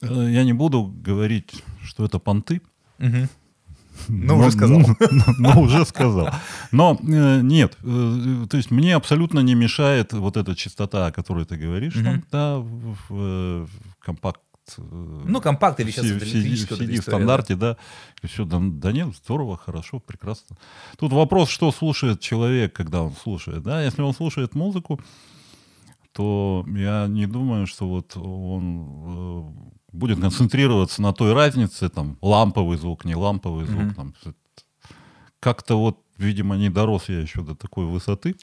э, 0.08 0.30
я 0.30 0.44
не 0.44 0.52
буду 0.52 0.84
говорить, 0.84 1.62
что 1.82 2.04
это 2.04 2.18
понты. 2.18 2.60
Мгм. 2.98 3.28
Но, 4.08 4.38
уже 4.38 4.50
сказал. 4.50 4.78
Но, 5.10 5.24
но 5.38 5.60
уже 5.62 5.84
сказал. 5.86 6.28
Но 6.72 6.98
э, 7.02 7.40
нет, 7.42 7.76
э, 7.82 8.46
то 8.50 8.56
есть 8.56 8.70
мне 8.70 8.94
абсолютно 8.96 9.40
не 9.40 9.54
мешает 9.54 10.12
вот 10.12 10.36
эта 10.36 10.54
частота, 10.54 11.06
о 11.06 11.12
которой 11.12 11.44
ты 11.44 11.56
говоришь, 11.56 11.94
там, 11.94 12.24
да, 12.32 12.58
в, 12.58 12.96
в- 13.08 13.66
в 13.66 14.04
компакт. 14.04 14.40
э, 14.78 14.82
Ну, 15.26 15.40
компакт 15.40 15.80
или 15.80 15.90
сейчас 15.90 16.06
CD 16.76 16.86
в 17.00 17.02
стандарте, 17.02 17.54
да. 17.56 17.76
И 18.22 18.26
все, 18.26 18.44
да, 18.44 18.58
да 18.60 18.92
нет, 18.92 19.08
здорово, 19.24 19.56
хорошо, 19.56 20.00
прекрасно. 20.00 20.56
Тут 20.98 21.12
вопрос, 21.12 21.48
что 21.50 21.70
слушает 21.72 22.20
человек, 22.20 22.72
когда 22.72 23.02
он 23.02 23.12
слушает, 23.22 23.62
да. 23.62 23.82
Если 23.84 24.02
он 24.02 24.14
слушает 24.14 24.54
музыку, 24.54 25.00
то 26.12 26.64
я 26.68 27.06
не 27.08 27.26
думаю, 27.26 27.66
что 27.66 27.88
вот 27.88 28.16
он 28.16 28.86
э, 29.06 29.83
будет 29.94 30.20
концентрироваться 30.20 31.00
на 31.00 31.12
той 31.12 31.32
разнице, 31.32 31.88
там, 31.88 32.18
ламповый 32.20 32.76
звук, 32.76 33.04
не 33.04 33.14
ламповый 33.14 33.66
звук, 33.66 33.84
Мгм. 33.84 33.94
там, 33.94 34.14
как-то 35.40 35.76
вот, 35.76 35.98
видимо, 36.18 36.56
не 36.56 36.68
дорос 36.70 37.08
я 37.08 37.20
еще 37.20 37.42
до 37.42 37.54
такой 37.54 37.86
высоты, 37.86 38.34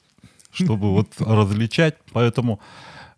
чтобы 0.51 0.89
вот 0.91 1.07
различать, 1.19 1.97
поэтому, 2.13 2.59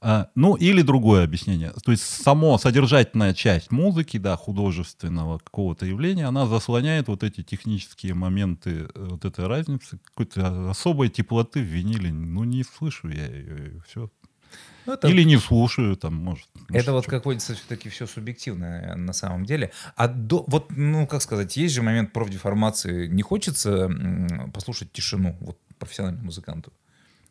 а, 0.01 0.27
ну, 0.35 0.55
или 0.55 0.81
другое 0.81 1.23
объяснение, 1.23 1.71
то 1.83 1.91
есть 1.91 2.03
само 2.03 2.57
содержательная 2.57 3.33
часть 3.33 3.71
музыки, 3.71 4.17
да, 4.17 4.35
художественного 4.35 5.37
какого-то 5.37 5.85
явления, 5.85 6.25
она 6.27 6.45
заслоняет 6.45 7.07
вот 7.07 7.23
эти 7.23 7.43
технические 7.43 8.13
моменты 8.13 8.87
э, 8.93 9.07
вот 9.11 9.25
этой 9.25 9.47
разницы, 9.47 9.99
какой-то 10.03 10.69
особой 10.71 11.09
теплоты 11.09 11.59
в 11.61 11.65
виниле, 11.65 12.11
ну, 12.11 12.43
не 12.43 12.63
слышу 12.63 13.09
я 13.09 13.27
ее, 13.27 13.81
все. 13.87 14.09
Ну, 14.85 14.93
это- 14.93 15.07
Или 15.07 15.23
не 15.23 15.37
слушаю, 15.37 15.95
там, 15.95 16.15
может. 16.15 16.47
Это 16.69 16.91
вот, 16.91 17.05
как 17.05 17.25
водится, 17.25 17.53
все-таки 17.55 17.89
все 17.89 18.05
субъективно 18.07 18.95
на 18.95 19.13
самом 19.13 19.45
деле. 19.45 19.71
А 19.95 20.07
до, 20.07 20.43
вот, 20.47 20.71
ну, 20.75 21.07
как 21.07 21.21
сказать, 21.21 21.55
есть 21.57 21.73
же 21.73 21.81
момент 21.81 22.11
профдеформации. 22.13 23.07
Не 23.07 23.21
хочется 23.21 23.89
послушать 24.53 24.91
тишину, 24.91 25.35
вот, 25.41 25.57
профессиональному 25.79 26.25
музыканту? 26.25 26.71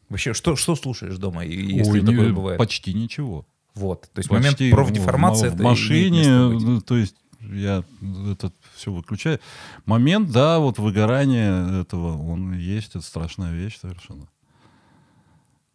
Вообще, 0.09 0.35
что, 0.35 0.57
что 0.57 0.77
слушаешь 0.77 1.17
дома, 1.17 1.45
если 1.45 1.91
Ой, 1.91 2.01
не- 2.03 2.07
такое 2.07 2.33
бывает? 2.33 2.59
Почти 2.59 2.93
ничего. 2.95 3.47
Вот, 3.75 4.03
то 4.13 4.19
есть 4.19 4.29
Почти 4.29 4.65
момент 4.65 4.75
профдеформации 4.75 5.49
в, 5.49 5.55
в 5.55 5.61
машине, 5.63 6.29
ну, 6.29 6.81
то 6.83 6.97
есть 6.99 7.17
я 7.41 7.83
это 8.31 8.53
все 8.75 8.93
выключаю. 8.93 9.41
Момент, 9.87 10.31
да, 10.31 10.59
вот 10.59 10.79
выгорания 10.79 11.81
этого, 11.81 12.17
он 12.19 12.53
есть, 12.53 12.91
это 12.91 13.01
страшная 13.01 13.53
вещь 13.53 13.79
совершенно. 13.81 14.29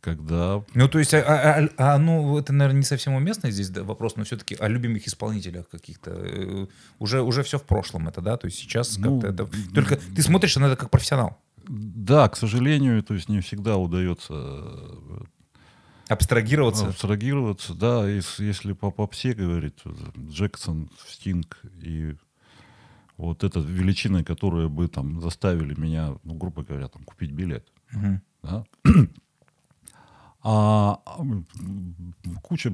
Когда 0.07 0.63
Ну, 0.73 0.87
то 0.87 0.99
есть, 0.99 1.13
а, 1.13 1.19
а- 1.19 1.59
а- 1.77 1.95
а, 1.95 1.97
ну, 1.97 2.37
это, 2.37 2.53
наверное, 2.53 2.77
не 2.79 2.85
совсем 2.85 3.13
уместно 3.15 3.51
здесь 3.51 3.69
да, 3.69 3.83
вопрос, 3.83 4.15
но 4.15 4.23
все-таки 4.23 4.55
о 4.55 4.69
любимых 4.69 5.05
исполнителях 5.05 5.67
каких-то. 5.67 6.11
Э, 6.11 6.67
Уже, 6.97 7.21
уже 7.21 7.43
все 7.43 7.57
в 7.59 7.63
прошлом 7.63 8.07
это, 8.07 8.21
да? 8.21 8.37
То 8.37 8.45
есть 8.47 8.57
сейчас 8.57 8.97
Ну, 8.97 9.19
как-то 9.19 9.43
это... 9.43 9.73
Только 9.75 9.97
ты 9.97 10.21
смотришь 10.21 10.55
на 10.55 10.67
это 10.67 10.77
как 10.77 10.91
профессионал. 10.91 11.37
Да, 11.67 12.29
к 12.29 12.37
сожалению, 12.37 13.03
то 13.03 13.15
есть 13.15 13.27
не 13.27 13.41
всегда 13.41 13.75
удается 13.75 14.33
э, 14.33 15.23
Абстрагироваться. 16.07 16.87
абстрагироваться. 16.87 17.73
Да, 17.73 18.07
ес- 18.07 18.39
если 18.39 18.71
по 18.71 18.91
попсе 18.91 19.33
говорить, 19.33 19.75
то 19.83 19.93
Джексон, 20.29 20.89
Стинг 21.05 21.59
и 21.81 22.15
вот 23.17 23.43
эта 23.43 23.59
величина, 23.59 24.23
которая 24.23 24.69
бы 24.69 24.87
там 24.87 25.19
заставили 25.19 25.77
меня, 25.77 26.13
ну, 26.23 26.33
грубо 26.35 26.63
говоря, 26.63 26.87
там, 26.87 27.03
купить 27.03 27.31
билет. 27.31 27.67
Мгм. 27.91 28.21
да. 28.43 28.63
А 30.49 30.99
куча 32.41 32.71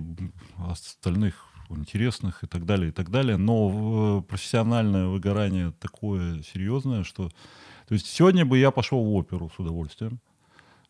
остальных 0.70 1.34
интересных 1.70 2.44
и 2.44 2.48
так 2.48 2.66
далее, 2.66 2.90
и 2.90 2.92
так 2.92 3.10
далее. 3.10 3.36
Но 3.38 3.68
в- 3.68 4.22
профессиональное 4.22 5.08
выгорание 5.08 5.72
такое 5.80 6.44
серьезное, 6.44 7.04
что... 7.04 7.30
То 7.88 7.94
есть 7.96 8.06
сегодня 8.06 8.46
бы 8.46 8.60
я 8.60 8.70
пошел 8.70 9.04
в 9.04 9.12
оперу 9.16 9.50
с 9.50 9.58
удовольствием. 9.60 10.20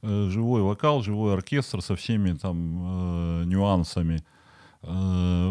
Э, 0.02 0.28
Живой 0.30 0.62
вокал, 0.62 1.02
живой 1.02 1.34
оркестр 1.34 1.82
со 1.82 1.96
всеми 1.96 2.34
там 2.34 3.42
э, 3.44 3.46
нюансами 3.46 4.26
э, 4.82 4.88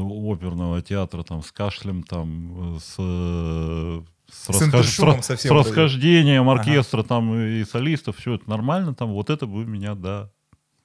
оперного 0.03 0.83
театра, 0.83 1.23
там, 1.23 1.43
с 1.43 1.51
кашлем, 1.51 2.03
там, 2.03 2.77
э, 2.77 2.79
с, 2.79 2.97
э, 2.99 4.03
с, 4.31 4.49
расхож- 4.51 4.83
с- 5.23 5.25
совсем 5.27 5.37
с 5.39 5.45
это. 5.47 5.55
расхождением 5.55 6.51
Ага. 6.51 6.61
оркестра 6.61 7.03
там 7.03 7.35
и 7.35 7.65
солистов, 7.65 8.19
все 8.19 8.35
это 8.35 8.51
нормально, 8.51 8.95
там, 8.95 9.13
вот 9.13 9.31
это 9.31 9.47
бы 9.47 9.65
меня, 9.65 9.95
да, 9.95 10.31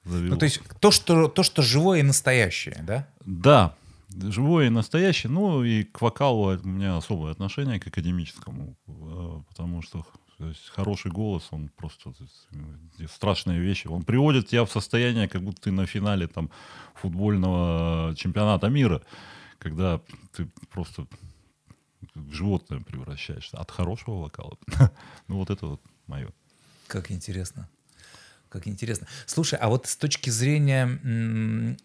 завело. 0.08 0.30
Ну, 0.30 0.36
то 0.36 0.44
есть 0.44 0.60
то 0.80 0.90
что, 0.90 1.28
то, 1.28 1.42
что 1.42 1.62
живое 1.62 2.00
и 2.00 2.02
настоящее, 2.02 2.82
да? 2.86 3.08
Да, 3.24 3.74
живое 4.08 4.66
и 4.66 4.70
настоящее. 4.70 5.30
Ну 5.30 5.64
и 5.64 5.84
к 5.84 6.00
вокалу 6.00 6.56
у 6.56 6.68
меня 6.68 6.96
особое 6.96 7.32
отношение, 7.32 7.80
к 7.80 7.86
академическому, 7.86 8.76
э, 8.86 9.40
потому 9.48 9.82
что 9.82 10.04
то 10.38 10.46
есть, 10.46 10.68
хороший 10.68 11.10
голос, 11.10 11.48
он 11.50 11.68
просто 11.68 12.12
э, 12.52 13.06
страшные 13.12 13.58
вещи. 13.58 13.88
Он 13.88 14.04
приводит 14.04 14.46
тебя 14.46 14.64
в 14.64 14.70
состояние, 14.70 15.28
как 15.28 15.42
будто 15.42 15.62
ты 15.62 15.72
на 15.72 15.84
финале 15.84 16.28
там 16.28 16.50
футбольного 16.94 18.14
чемпионата 18.14 18.68
мира, 18.68 19.02
когда 19.58 20.00
ты 20.32 20.48
просто 20.70 21.06
в 22.14 22.32
животное 22.32 22.80
превращаешься 22.80 23.58
от 23.58 23.70
хорошего 23.70 24.22
вокала. 24.22 24.56
Ну 25.28 25.38
вот 25.38 25.50
это 25.50 25.66
вот 25.66 25.82
мое. 26.06 26.28
Как 26.86 27.10
интересно. 27.10 27.68
Как 28.48 28.66
интересно. 28.66 29.06
Слушай, 29.26 29.58
а 29.58 29.68
вот 29.68 29.86
с 29.86 29.96
точки 29.96 30.30
зрения 30.30 30.84
м, 31.04 31.76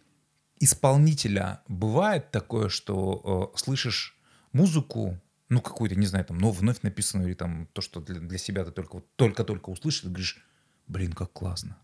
исполнителя, 0.59 1.61
бывает 1.67 2.31
такое, 2.31 2.69
что 2.69 3.51
э, 3.53 3.57
слышишь 3.57 4.15
музыку, 4.53 5.19
ну, 5.49 5.61
какую-то, 5.61 5.95
не 5.95 6.05
знаю, 6.05 6.25
там, 6.25 6.37
ну, 6.37 6.51
вновь 6.51 6.81
написанную, 6.81 7.29
или 7.29 7.35
там 7.35 7.67
то, 7.73 7.81
что 7.81 7.99
для, 7.99 8.19
для 8.19 8.37
себя 8.37 8.63
ты 8.65 8.71
только 8.71 8.95
вот 8.95 9.07
только-только 9.15 9.69
услышишь, 9.69 10.03
и 10.05 10.07
говоришь, 10.07 10.37
блин, 10.87 11.13
как 11.13 11.31
классно. 11.33 11.77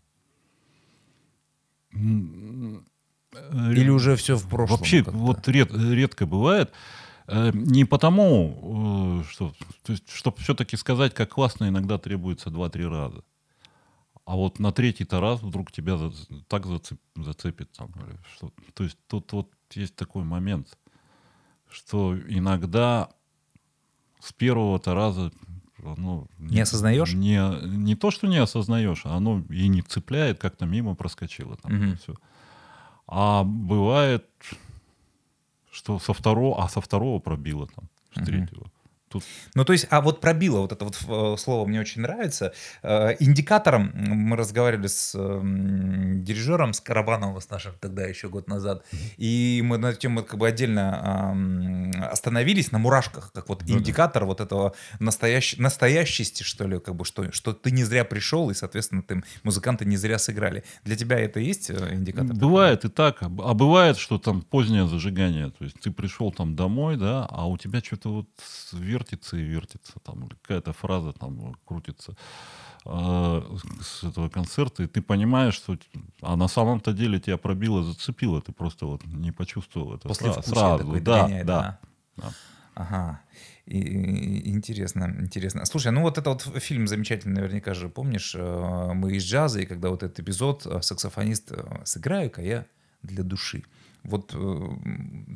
Или 1.92 3.88
уже 3.90 4.16
все 4.16 4.36
в 4.36 4.48
прошлом? 4.48 4.78
Вообще, 4.78 5.04
как-то? 5.04 5.18
вот 5.18 5.48
ред- 5.48 5.72
редко 5.72 6.26
бывает. 6.26 6.72
Э, 7.26 7.50
Не 7.54 7.84
потому, 7.84 9.20
э, 9.22 9.30
что, 9.30 9.54
то 9.84 9.92
есть, 9.92 10.08
чтобы 10.10 10.38
все-таки 10.38 10.76
сказать, 10.76 11.14
как 11.14 11.30
классно, 11.30 11.68
иногда 11.68 11.98
требуется 11.98 12.50
2-3 12.50 12.88
раза. 12.88 13.22
А 14.30 14.36
вот 14.36 14.60
на 14.60 14.70
третий-то 14.70 15.20
раз 15.20 15.42
вдруг 15.42 15.72
тебя 15.72 15.98
так 16.46 16.64
зацеп- 16.64 17.00
зацепит. 17.16 17.72
Там, 17.72 17.90
или 17.96 18.16
что. 18.32 18.52
То 18.74 18.84
есть 18.84 18.96
тут 19.08 19.32
вот 19.32 19.50
есть 19.72 19.96
такой 19.96 20.22
момент, 20.22 20.78
что 21.68 22.16
иногда 22.16 23.08
с 24.20 24.32
первого-то 24.32 24.94
раза 24.94 25.32
оно 25.84 26.28
Не 26.38 26.60
осознаешь? 26.60 27.12
Не, 27.12 27.40
не 27.66 27.96
то, 27.96 28.12
что 28.12 28.28
не 28.28 28.36
осознаешь, 28.36 29.02
а 29.04 29.16
оно 29.16 29.42
и 29.50 29.66
не 29.66 29.82
цепляет, 29.82 30.38
как-то 30.38 30.64
мимо 30.64 30.94
проскочило. 30.94 31.56
Там, 31.56 31.92
и 31.92 31.96
всё. 31.96 32.14
А 33.08 33.42
бывает, 33.42 34.28
что 35.72 35.98
со 35.98 36.12
второго, 36.12 36.62
а 36.62 36.68
со 36.68 36.80
второго 36.80 37.18
пробило 37.18 37.66
там, 37.66 37.88
с 38.14 38.16
Мгм. 38.18 38.26
третьего. 38.26 38.70
Тут 39.10 39.24
Ну, 39.54 39.64
то 39.64 39.72
есть, 39.72 39.86
а 39.90 40.00
вот 40.00 40.20
пробило, 40.20 40.60
вот 40.60 40.72
это 40.72 40.84
вот 40.84 40.96
э, 41.08 41.36
слово 41.36 41.66
мне 41.66 41.80
очень 41.80 42.02
нравится. 42.02 42.52
Э, 42.82 43.16
Индикатором, 43.18 43.90
мы 43.94 44.36
разговаривали 44.36 44.86
с 44.86 45.14
м, 45.16 46.22
дирижером, 46.22 46.72
с 46.72 46.80
Карабановым, 46.80 47.40
с 47.40 47.50
нашим 47.50 47.72
тогда 47.80 48.06
еще 48.06 48.28
год 48.28 48.46
назад, 48.46 48.84
и 49.16 49.62
мы 49.64 49.78
на 49.78 49.92
тему 49.94 50.22
как 50.22 50.38
бы 50.38 50.46
отдельно 50.46 51.34
остановились 52.10 52.70
на 52.72 52.78
мурашках, 52.78 53.32
как 53.32 53.48
вот 53.48 53.60
Да-да. 53.60 53.72
индикатор 53.72 54.24
вот 54.24 54.40
этого 54.40 54.74
настоящ... 55.00 55.56
настоящести, 55.56 56.44
что 56.44 56.68
ли, 56.68 56.78
как 56.78 56.94
бы, 56.94 57.04
что, 57.04 57.32
что 57.32 57.52
ты 57.52 57.72
не 57.72 57.84
зря 57.84 58.04
пришел, 58.04 58.50
и, 58.50 58.54
соответственно, 58.54 59.02
ты, 59.02 59.22
музыканты 59.42 59.84
не 59.84 59.96
зря 59.96 60.18
сыграли. 60.18 60.62
Для 60.84 60.94
тебя 60.96 61.18
это 61.18 61.40
есть 61.40 61.70
э, 61.70 61.94
индикатор? 61.94 62.28
такой? 62.28 62.40
Бывает 62.40 62.84
и 62.84 62.88
так, 62.88 63.22
а 63.22 63.30
а 63.50 63.54
бывает, 63.54 63.98
что 63.98 64.18
там 64.18 64.42
позднее 64.42 64.86
зажигание, 64.86 65.50
то 65.50 65.64
есть 65.64 65.80
ты 65.80 65.90
пришел 65.90 66.30
там 66.30 66.54
домой, 66.54 66.96
да, 66.96 67.26
а 67.28 67.46
у 67.48 67.56
тебя 67.58 67.80
что-то 67.80 68.12
вот 68.12 68.28
вертится 69.00 69.36
и 69.36 69.42
вертится, 69.42 69.92
там 70.02 70.28
какая-то 70.28 70.72
фраза 70.72 71.12
там 71.12 71.54
крутится 71.64 72.14
а, 72.84 73.42
с 73.82 74.04
этого 74.04 74.28
концерта, 74.28 74.82
и 74.82 74.86
ты 74.86 75.02
понимаешь, 75.02 75.54
что, 75.54 75.76
а 76.22 76.36
на 76.36 76.48
самом-то 76.48 76.92
деле 76.92 77.18
тебя 77.20 77.36
пробило, 77.36 77.82
зацепило, 77.82 78.40
ты 78.40 78.52
просто 78.52 78.86
вот 78.86 79.04
не 79.06 79.32
почувствовал 79.32 79.94
это 79.94 80.08
После 80.08 80.28
сра- 80.30 80.42
сразу, 80.42 80.78
такой 80.84 81.00
да, 81.00 81.28
да, 81.44 81.80
а? 82.18 82.20
да. 82.20 82.32
Ага. 82.74 83.20
И- 83.66 83.78
и- 83.78 84.48
интересно, 84.50 85.14
интересно. 85.20 85.64
Слушай, 85.66 85.92
ну 85.92 86.02
вот 86.02 86.18
это 86.18 86.30
вот 86.30 86.42
фильм 86.42 86.86
замечательный, 86.88 87.34
наверняка 87.40 87.74
же 87.74 87.88
помнишь, 87.88 88.34
э, 88.34 88.92
мы 88.94 89.12
из 89.16 89.24
джаза, 89.24 89.60
и 89.60 89.66
когда 89.66 89.90
вот 89.90 90.02
этот 90.02 90.20
эпизод, 90.20 90.66
э, 90.66 90.80
саксофонист, 90.82 91.52
э, 91.52 91.62
сыграю-ка 91.84 92.42
я 92.42 92.64
для 93.02 93.22
души. 93.24 93.64
Вот 94.04 94.34
э, 94.34 94.68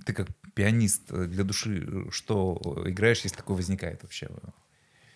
ты 0.07 0.12
как 0.12 0.29
пианист 0.55 1.03
э, 1.11 1.27
для 1.27 1.44
души, 1.44 1.85
э, 1.87 2.11
что 2.11 2.61
играешь, 2.87 3.20
если 3.24 3.37
такое 3.37 3.57
возникает 3.57 4.03
вообще? 4.03 4.29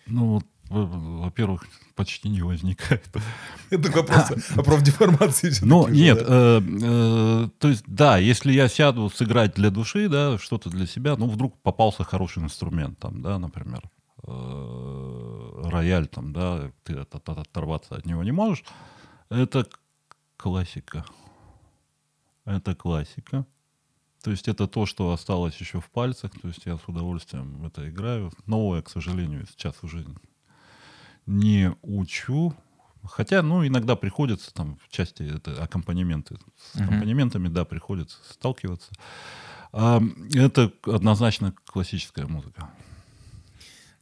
Ну, 0.07 0.41
во-первых, 0.69 1.65
почти 1.95 2.29
не 2.29 2.41
возникает. 2.41 3.07
Это 3.71 3.91
вопрос 3.91 4.31
о 4.55 4.63
профдеформации. 4.63 5.51
Ну, 5.61 5.87
нет, 5.87 6.19
то 6.25 7.51
есть, 7.67 7.83
да, 7.87 8.17
если 8.17 8.51
я 8.51 8.67
сяду 8.67 9.09
сыграть 9.09 9.55
для 9.55 9.69
души, 9.71 10.07
да, 10.09 10.37
что-то 10.37 10.69
для 10.69 10.85
себя, 10.87 11.15
ну, 11.15 11.27
вдруг 11.27 11.59
попался 11.61 12.03
хороший 12.03 12.43
инструмент, 12.43 12.99
там, 12.99 13.21
да, 13.21 13.39
например, 13.39 13.81
рояль, 15.71 16.07
там, 16.07 16.33
да, 16.33 16.71
ты 16.83 16.93
от- 16.95 17.15
от- 17.15 17.29
оторваться 17.29 17.95
от 17.95 18.05
него 18.05 18.23
не 18.23 18.31
можешь, 18.31 18.63
это 19.29 19.67
классика. 20.37 21.05
Это 22.49 22.73
классика. 22.75 23.45
То 24.23 24.31
есть 24.31 24.47
это 24.47 24.67
то, 24.67 24.85
что 24.85 25.13
осталось 25.13 25.55
еще 25.57 25.79
в 25.79 25.89
пальцах, 25.91 26.31
то 26.41 26.47
есть 26.47 26.65
я 26.65 26.77
с 26.77 26.87
удовольствием 26.87 27.63
это 27.65 27.87
играю. 27.87 28.31
Новое, 28.47 28.81
к 28.81 28.89
сожалению, 28.89 29.45
сейчас 29.47 29.75
уже 29.83 30.03
не 31.25 31.71
учу. 31.83 32.53
Хотя, 33.03 33.41
ну, 33.43 33.65
иногда 33.65 33.95
приходится 33.95 34.53
там 34.53 34.77
в 34.77 34.89
части 34.91 35.23
это 35.23 35.63
аккомпанементы. 35.63 36.37
С 36.57 36.75
Мгм. 36.75 36.83
аккомпанементами, 36.85 37.47
да, 37.47 37.63
приходится 37.65 38.17
сталкиваться. 38.29 38.91
А, 39.71 40.01
это 40.33 40.73
однозначно 40.83 41.53
классическая 41.65 42.25
музыка. 42.25 42.67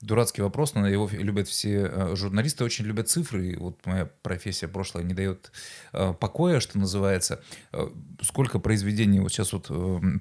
Дурацкий 0.01 0.43
вопрос, 0.43 0.75
но 0.75 0.87
его 0.87 1.09
любят 1.11 1.47
все 1.47 1.89
э, 1.91 2.15
журналисты, 2.15 2.63
очень 2.63 2.85
любят 2.85 3.09
цифры. 3.09 3.47
И 3.47 3.55
вот 3.55 3.83
моя 3.85 4.05
профессия 4.21 4.67
прошлая 4.67 5.03
не 5.03 5.13
дает 5.15 5.51
э, 5.93 6.13
покоя, 6.13 6.59
что 6.59 6.77
называется. 6.77 7.41
Э, 7.73 7.87
Сколько 8.21 8.59
произведений, 8.59 9.19
вот 9.19 9.31
сейчас 9.31 9.53
вот 9.53 9.71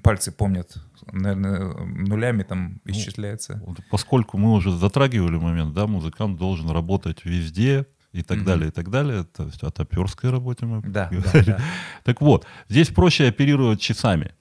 пальцы 0.03 0.31
помнят, 0.31 0.75
наверное, 1.11 1.73
нулями 1.85 2.43
там 2.43 2.81
Ну, 2.85 2.91
исчисляется. 2.91 3.61
Вот 3.65 3.77
поскольку 3.91 4.37
мы 4.37 4.53
уже 4.53 4.71
затрагивали 4.75 5.37
момент, 5.37 5.73
да, 5.73 5.85
музыкант 5.87 6.37
должен 6.37 6.69
работать 6.69 7.25
везде 7.25 7.85
и 8.13 8.23
так 8.23 8.37
Мгм. 8.37 8.45
далее, 8.45 8.67
и 8.69 8.71
так 8.71 8.89
далее. 8.89 9.23
То 9.25 9.45
есть 9.45 9.61
о 9.63 9.69
топерской 9.69 10.31
работе 10.31 10.65
мы 10.65 10.81
Да, 10.81 11.09
да, 11.11 11.17
говорили. 11.17 11.51
да. 11.51 11.61
Так 12.03 12.21
вот, 12.21 12.47
здесь 12.69 12.89
проще 12.89 13.27
оперировать 13.27 13.79
часами. 13.81 14.31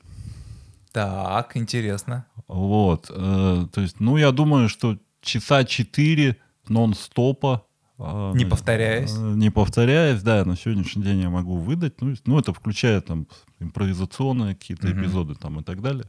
Так, 0.92 1.56
интересно. 1.56 2.24
Вот. 2.48 3.10
э, 3.10 3.66
то 3.72 3.80
есть, 3.82 4.00
ну, 4.00 4.16
я 4.16 4.32
думаю, 4.32 4.68
что 4.68 4.96
часа 5.26 5.64
4 5.64 6.36
нон-стопа. 6.68 7.64
э, 7.98 8.32
Не 8.34 8.44
повторяясь. 8.46 9.14
э, 9.14 9.18
Не 9.36 9.50
повторяясь, 9.50 10.22
да, 10.22 10.44
на 10.44 10.56
сегодняшний 10.56 11.02
день 11.02 11.20
я 11.20 11.30
могу 11.30 11.56
выдать. 11.56 12.00
Ну, 12.00 12.14
ну 12.26 12.38
это 12.38 12.52
включая 12.52 13.00
там 13.00 13.26
импровизационные 13.60 14.54
какие-то 14.54 14.88
Мгм. 14.88 15.00
эпизоды 15.02 15.34
там 15.34 15.60
и 15.60 15.62
так 15.62 15.80
далее. 15.82 16.04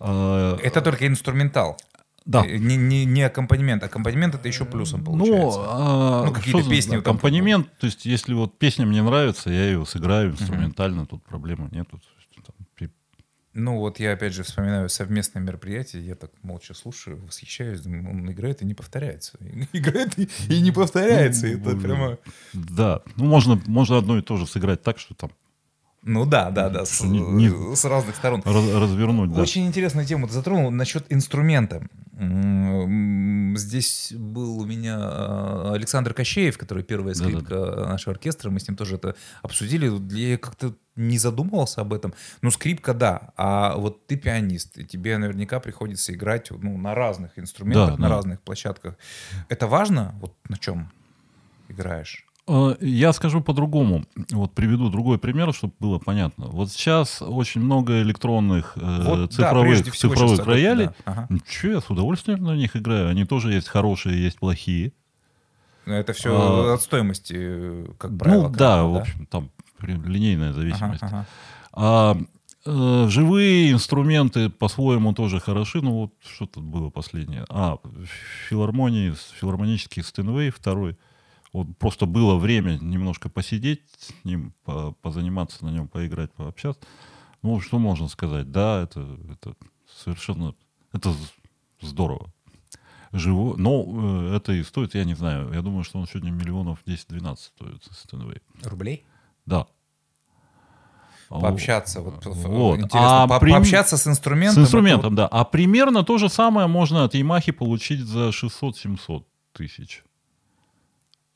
Э, 0.00 0.56
Это 0.62 0.80
только 0.82 1.06
инструментал. 1.06 1.76
да. 2.24 2.44
Э, 2.46 2.56
Не, 2.58 2.76
не, 2.76 3.04
не 3.04 3.22
аккомпанемент. 3.22 3.82
Аккомпанемент 3.82 4.34
это 4.34 4.48
еще 4.48 4.64
плюсом 4.64 5.00
Ну, 5.00 5.04
получается. 5.06 5.60
а, 5.66 6.24
Ну, 6.26 6.32
какие-то 6.32 6.68
песни 6.68 6.96
вот 6.96 7.04
там 7.04 7.16
Аккомпанемент, 7.16 7.66
то 7.78 7.86
есть, 7.86 8.06
если 8.06 8.34
вот 8.34 8.58
песня 8.58 8.86
мне 8.86 9.02
нравится, 9.02 9.50
я 9.50 9.64
ее 9.66 9.84
сыграю 9.86 10.30
инструментально, 10.32 11.06
тут 11.06 11.22
проблемы 11.24 11.68
пи- 11.70 11.84
Ну 13.52 13.78
вот 13.78 13.98
я 13.98 14.12
опять 14.12 14.32
же 14.32 14.44
вспоминаю 14.44 14.88
совместное 14.88 15.42
мероприятие, 15.42 16.06
я 16.06 16.14
так 16.14 16.30
молча 16.42 16.72
слушаю, 16.72 17.20
восхищаюсь, 17.26 17.80
думаю, 17.80 18.08
он 18.10 18.30
играет 18.30 18.62
и 18.62 18.64
не 18.64 18.74
повторяется. 18.74 19.38
Играет 19.72 20.16
и, 20.18 20.28
и 20.48 20.60
не 20.60 20.70
повторяется. 20.70 21.48
Это 21.48 21.76
прямо... 21.76 22.18
Да, 22.52 23.02
ну 23.16 23.24
можно, 23.24 23.60
можно 23.66 23.98
одно 23.98 24.18
и 24.18 24.22
то 24.22 24.36
же 24.36 24.46
сыграть 24.46 24.82
так, 24.82 25.00
что 25.00 25.14
там 25.14 25.30
Ну 26.04 26.26
да, 26.26 26.50
да, 26.50 26.68
да, 26.68 26.84
с, 26.84 27.00
Не- 27.02 27.18
не- 27.18 27.74
с 27.76 27.84
разных 27.84 28.14
сторон. 28.14 28.42
раз- 28.44 28.72
развернуть, 28.72 29.32
да. 29.32 29.42
Очень 29.42 29.66
интересную 29.66 30.06
тему 30.06 30.28
ты 30.28 30.32
затронул 30.34 30.70
насчет 30.70 31.12
инструмента. 31.12 31.82
Здесь 33.56 34.12
был 34.12 34.58
у 34.58 34.64
меня 34.66 34.98
э, 35.00 35.72
Александр 35.74 36.14
Кощеев, 36.14 36.58
который 36.58 36.82
первая 36.82 37.14
скрипка 37.14 37.86
нашего 37.88 38.12
оркестра. 38.12 38.50
Мы 38.50 38.60
с 38.60 38.68
ним 38.68 38.76
тоже 38.76 38.96
это 38.96 39.14
обсудили. 39.42 39.90
Я 40.14 40.38
как-то 40.38 40.74
не 40.96 41.18
задумывался 41.18 41.80
об 41.80 41.92
этом. 41.92 42.14
Ну, 42.42 42.50
скрипка, 42.50 42.94
да. 42.94 43.32
А 43.36 43.76
вот 43.76 44.06
ты 44.06 44.16
пианист, 44.16 44.78
и 44.78 44.84
тебе 44.84 45.16
наверняка 45.18 45.60
приходится 45.60 46.12
играть 46.12 46.50
ну, 46.50 46.76
на 46.76 46.94
разных 46.94 47.38
инструментах, 47.38 47.96
Да, 47.96 48.02
на 48.02 48.08
да. 48.08 48.14
разных 48.16 48.40
площадках. 48.42 48.96
Это 49.48 49.66
важно? 49.66 50.14
Вот 50.20 50.36
на 50.48 50.58
чем 50.58 50.90
играешь? 51.68 52.26
Э, 52.48 52.74
Я 52.80 53.12
скажу 53.12 53.40
по-другому. 53.40 54.04
Вот 54.30 54.52
приведу 54.54 54.88
другой 54.90 55.18
пример, 55.18 55.52
чтобы 55.54 55.74
было 55.78 55.98
понятно. 55.98 56.46
Вот 56.46 56.70
сейчас 56.70 57.22
очень 57.22 57.60
много 57.60 58.00
электронных 58.02 58.72
э, 58.76 59.02
Вот, 59.02 59.18
да, 59.18 59.26
цифровых, 59.28 59.92
всего 59.92 60.14
цифровых 60.14 60.46
роялей. 60.46 60.86
да. 60.86 60.94
Ага. 61.04 61.26
Ничего, 61.30 61.72
я 61.72 61.80
с 61.80 61.90
удовольствием 61.90 62.42
на 62.42 62.56
них 62.56 62.76
играю. 62.76 63.08
Они 63.08 63.24
тоже 63.24 63.52
есть 63.52 63.68
хорошие, 63.68 64.22
есть 64.22 64.38
плохие. 64.38 64.92
Но 65.86 65.94
Это 65.94 66.12
все 66.12 66.30
А, 66.34 66.74
от 66.74 66.82
стоимости, 66.82 67.34
э, 67.36 67.86
как 67.98 68.16
правило. 68.18 68.42
ну 68.48 68.48
да, 68.50 68.56
каждого, 68.76 68.92
в 68.92 68.96
общем, 68.96 69.26
там 69.26 69.50
линейная 69.80 70.50
Ага, 70.50 70.60
зависимость. 70.60 71.02
ага. 71.02 71.26
А 71.72 72.16
э, 72.66 73.06
живые 73.08 73.72
инструменты 73.72 74.50
по-своему 74.50 75.14
тоже 75.14 75.40
хороши. 75.40 75.80
Ну 75.82 75.92
вот 75.92 76.12
что 76.20 76.46
тут 76.46 76.64
было 76.64 76.90
последнее? 76.90 77.44
А, 77.48 77.78
филармонии, 78.48 79.14
филармонический 79.40 80.02
Стенвей 80.02 80.50
второй. 80.50 80.96
Вот 81.52 81.66
просто 81.78 82.06
было 82.06 82.36
время 82.36 82.78
немножко 82.80 83.28
посидеть 83.28 83.82
с 83.98 84.12
ним, 84.24 84.52
по- 84.64 84.92
позаниматься 84.92 85.64
на 85.64 85.70
нем, 85.70 85.88
поиграть, 85.88 86.32
пообщаться. 86.32 86.80
Ну, 87.42 87.60
что 87.60 87.78
можно 87.78 88.06
сказать? 88.08 88.50
Да, 88.52 88.82
это, 88.82 89.00
это 89.32 89.54
совершенно... 90.02 90.54
Это 90.92 91.12
здорово. 91.80 92.32
Живо, 93.12 93.56
но 93.56 93.84
э, 94.32 94.36
это 94.36 94.52
и 94.52 94.62
стоит, 94.62 94.94
я 94.94 95.04
не 95.04 95.14
знаю, 95.14 95.52
я 95.52 95.62
думаю, 95.62 95.82
что 95.82 95.98
он 95.98 96.06
сегодня 96.06 96.30
миллионов 96.30 96.78
10-12 96.86 97.36
стоит 97.36 97.82
Стенвей. 97.90 98.40
Рублей? 98.62 99.04
Да. 99.46 99.66
Пообщаться. 101.28 102.00
Вот, 102.00 102.24
Вот. 102.24 102.36
вот. 102.36 102.78
Интересно, 102.78 103.22
А 103.22 103.28
по- 103.28 103.38
прим- 103.40 103.54
пообщаться 103.54 103.96
с 103.96 104.06
инструментом. 104.06 104.62
С 104.62 104.66
инструментом, 104.66 105.14
да. 105.14 105.26
А 105.28 105.44
примерно 105.44 106.02
то 106.04 106.18
же 106.18 106.28
самое 106.28 106.66
можно 106.66 107.04
от 107.04 107.14
Ямахи 107.14 107.52
получить 107.52 108.00
за 108.00 108.28
600-700 108.30 109.24
тысяч. 109.52 110.02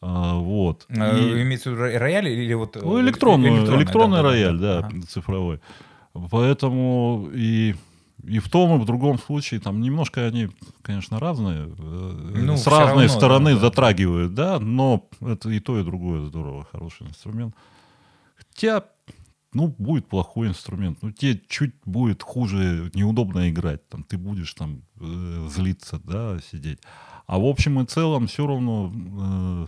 А, 0.07 0.35
вот. 0.39 0.85
это, 0.91 1.17
И- 1.17 1.33
э, 1.33 1.43
Имеется 1.43 1.71
в 1.71 1.73
виду 1.75 1.85
ро- 1.85 1.97
рояль 1.99 2.29
или 2.29 2.53
вот... 2.53 2.77
э, 2.77 2.81
ну, 2.83 3.01
электронную- 3.01 3.57
электронный, 3.57 3.79
электронный 3.83 4.17
да, 4.19 4.23
да, 4.23 4.29
да, 4.29 4.29
рояль, 4.35 4.59
да, 4.59 4.79
Ага. 4.81 5.01
цифровой. 5.09 5.61
Поэтому 6.31 7.29
и 7.35 7.75
и 8.27 8.39
в 8.39 8.49
том, 8.49 8.79
и 8.79 8.83
в 8.83 8.87
другом 8.87 9.19
случае, 9.19 9.61
там 9.61 9.83
немножко 9.83 10.25
они, 10.27 10.49
конечно, 10.83 11.21
разные, 11.21 11.67
э, 11.67 12.33
Ну, 12.37 12.57
с 12.57 12.67
разной 12.67 13.05
равно, 13.05 13.09
стороны 13.09 13.51
да, 13.51 13.57
да. 13.57 13.61
затрагивают, 13.61 14.35
да, 14.35 14.59
но 14.61 15.07
это 15.21 15.51
и 15.51 15.61
то, 15.61 15.79
и 15.79 15.85
другое 15.85 16.25
здорово, 16.27 16.67
хороший 16.73 17.07
инструмент. 17.07 17.55
Хотя, 18.37 18.85
ну, 19.53 19.75
будет 19.79 20.07
плохой 20.09 20.49
инструмент, 20.49 20.99
ну, 21.03 21.11
тебе 21.11 21.39
чуть 21.49 21.75
будет 21.85 22.23
хуже, 22.23 22.91
неудобно 22.95 23.51
играть, 23.51 23.87
там, 23.91 24.05
ты 24.05 24.17
будешь 24.17 24.55
там 24.55 24.83
э, 25.01 25.49
злиться, 25.51 26.01
да, 26.05 26.39
сидеть. 26.51 26.79
А 27.27 27.39
в 27.39 27.45
общем 27.45 27.81
и 27.81 27.85
целом 27.87 28.27
все 28.27 28.47
равно... 28.47 28.93
э, 28.95 29.67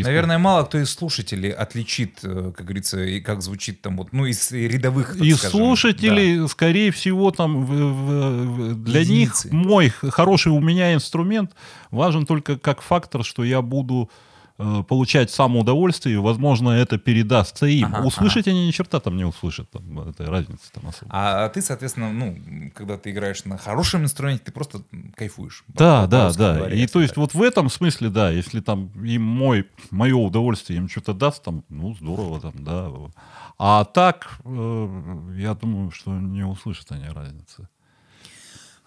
искус- 0.00 0.06
Наверное, 0.06 0.38
мало 0.38 0.64
кто 0.64 0.78
из 0.78 0.90
слушателей 0.90 1.50
отличит, 1.50 2.18
э, 2.22 2.52
как 2.56 2.66
говорится, 2.66 3.02
и 3.02 3.20
как 3.20 3.42
звучит 3.42 3.80
там 3.82 3.96
вот, 3.96 4.12
ну, 4.12 4.26
из 4.26 4.50
рядовых, 4.52 5.12
так 5.14 5.22
И 5.22 5.32
скажем, 5.32 5.50
слушателей, 5.50 6.48
скорее 6.48 6.90
всего, 6.90 7.30
там 7.30 7.64
в- 7.64 7.70
в- 7.70 8.46
в- 8.72 8.84
для 8.84 9.00
Единицы. 9.00 9.48
них 9.48 9.52
мой 9.54 9.88
хороший 9.90 10.52
у 10.52 10.60
меня 10.60 10.94
инструмент 10.94 11.52
важен 11.90 12.26
только 12.26 12.58
как 12.58 12.80
фактор, 12.82 13.24
что 13.24 13.44
я 13.44 13.62
буду 13.62 14.10
э, 14.10 14.27
получать 14.58 15.30
самоудовольствие, 15.30 16.16
и, 16.16 16.18
возможно, 16.18 16.70
это 16.70 16.98
передастся 16.98 17.66
им. 17.66 17.86
Ага, 17.86 18.04
услышать 18.06 18.48
они 18.48 18.66
ни 18.66 18.70
черта 18.72 18.98
там 18.98 19.16
не 19.16 19.24
услышат, 19.24 19.70
там, 19.70 20.00
этой 20.00 20.26
разницы 20.26 20.72
там 20.72 20.88
особо. 20.88 21.10
А 21.10 21.48
ты, 21.48 21.62
соответственно, 21.62 22.12
ну, 22.12 22.36
когда 22.74 22.98
ты 22.98 23.10
играешь 23.12 23.44
на 23.44 23.56
хорошем 23.56 24.02
инструменте, 24.02 24.44
ты 24.46 24.52
просто 24.52 24.82
кайфуешь. 25.16 25.64
Да, 25.68 26.02
По- 26.02 26.06
да, 26.08 26.32
да. 26.32 26.56
говоря, 26.56 26.74
И 26.74 26.86
то 26.88 27.00
есть 27.00 27.14
так. 27.14 27.18
вот 27.18 27.34
в 27.34 27.42
этом 27.42 27.70
смысле, 27.70 28.10
да, 28.10 28.30
если 28.30 28.60
там 28.60 28.88
им 29.04 29.22
мой, 29.22 29.68
мое 29.90 30.16
удовольствие 30.16 30.78
им 30.78 30.88
что-то 30.88 31.14
даст, 31.14 31.42
там, 31.44 31.62
ну, 31.68 31.94
здорово 31.94 32.40
там, 32.40 32.52
да. 32.56 32.90
А 33.58 33.84
так, 33.84 34.38
э, 34.44 35.34
я 35.38 35.54
думаю, 35.54 35.90
что 35.90 36.10
не 36.12 36.44
услышат 36.44 36.90
они 36.92 37.08
разницы. 37.08 37.68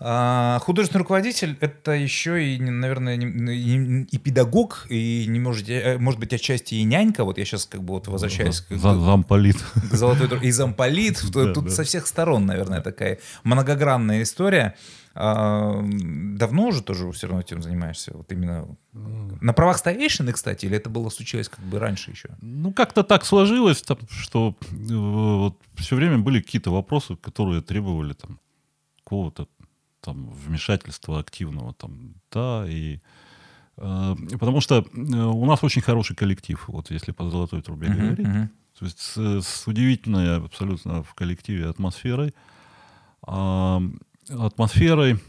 А, 0.03 0.57
художественный 0.63 1.01
руководитель— 1.01 1.57
это 1.61 1.91
еще 1.91 2.43
и, 2.43 2.59
наверное, 2.59 3.15
и, 3.17 4.03
и 4.09 4.17
педагог, 4.17 4.87
и 4.89 5.25
не 5.27 5.39
может, 5.39 5.69
э, 5.69 5.99
может 5.99 6.19
быть 6.19 6.33
отчасти 6.33 6.73
и 6.73 6.83
нянька. 6.83 7.23
Вот 7.23 7.37
я 7.37 7.45
сейчас 7.45 7.67
как 7.67 7.83
бы 7.83 7.93
вот 7.93 8.07
возвращаюсь 8.07 8.61
к, 8.61 8.75
За- 8.75 8.99
Замполит. 8.99 9.57
к 9.91 9.93
золотой 9.93 10.27
тр- 10.27 10.41
и 10.43 10.49
замполит. 10.49 11.21
Да, 11.31 11.53
Тут 11.53 11.65
да. 11.65 11.69
со 11.69 11.83
всех 11.83 12.07
сторон, 12.07 12.47
наверное, 12.47 12.81
такая 12.81 13.19
многогранная 13.43 14.23
история. 14.23 14.75
А, 15.13 15.79
давно 15.83 16.69
уже 16.69 16.81
тоже 16.81 17.11
все 17.11 17.27
равно 17.27 17.41
этим 17.41 17.61
занимаешься? 17.61 18.11
Вот 18.15 18.31
именно 18.31 18.75
на 18.93 19.53
правах 19.53 19.77
старейшины, 19.77 20.31
кстати, 20.31 20.65
или 20.65 20.77
это 20.77 20.89
было 20.89 21.09
случилось 21.09 21.47
как 21.47 21.63
бы 21.63 21.77
раньше 21.77 22.09
еще? 22.09 22.29
Ну, 22.41 22.73
как-то 22.73 23.03
так 23.03 23.23
сложилось, 23.23 23.83
там, 23.83 23.99
что 24.09 24.55
э, 24.71 24.75
вот, 24.95 25.57
все 25.75 25.95
время 25.95 26.17
были 26.17 26.41
какие-то 26.41 26.71
вопросы, 26.71 27.17
которые 27.17 27.61
требовали 27.61 28.13
там 28.13 28.39
какого-то 29.03 29.47
там 30.01 30.29
вмешательства 30.29 31.19
активного 31.19 31.73
там, 31.73 32.15
да, 32.31 32.65
и 32.67 32.99
э, 33.77 34.15
потому 34.39 34.61
что 34.61 34.79
э, 34.79 34.99
у 34.99 35.45
нас 35.45 35.63
очень 35.63 35.81
хороший 35.81 36.15
коллектив, 36.15 36.63
вот 36.67 36.91
если 36.91 37.11
по 37.11 37.29
золотой 37.29 37.61
трубе 37.61 37.87
Мгм, 37.89 37.99
говорить, 37.99 38.27
мгм. 38.27 38.49
то 38.79 38.85
есть 38.85 38.99
с, 38.99 39.17
с 39.41 39.67
удивительной 39.67 40.37
абсолютно 40.37 41.03
в 41.03 41.13
коллективе 41.13 41.67
атмосферой, 41.69 42.33
а, 43.23 43.81
атмосферой 44.29 45.19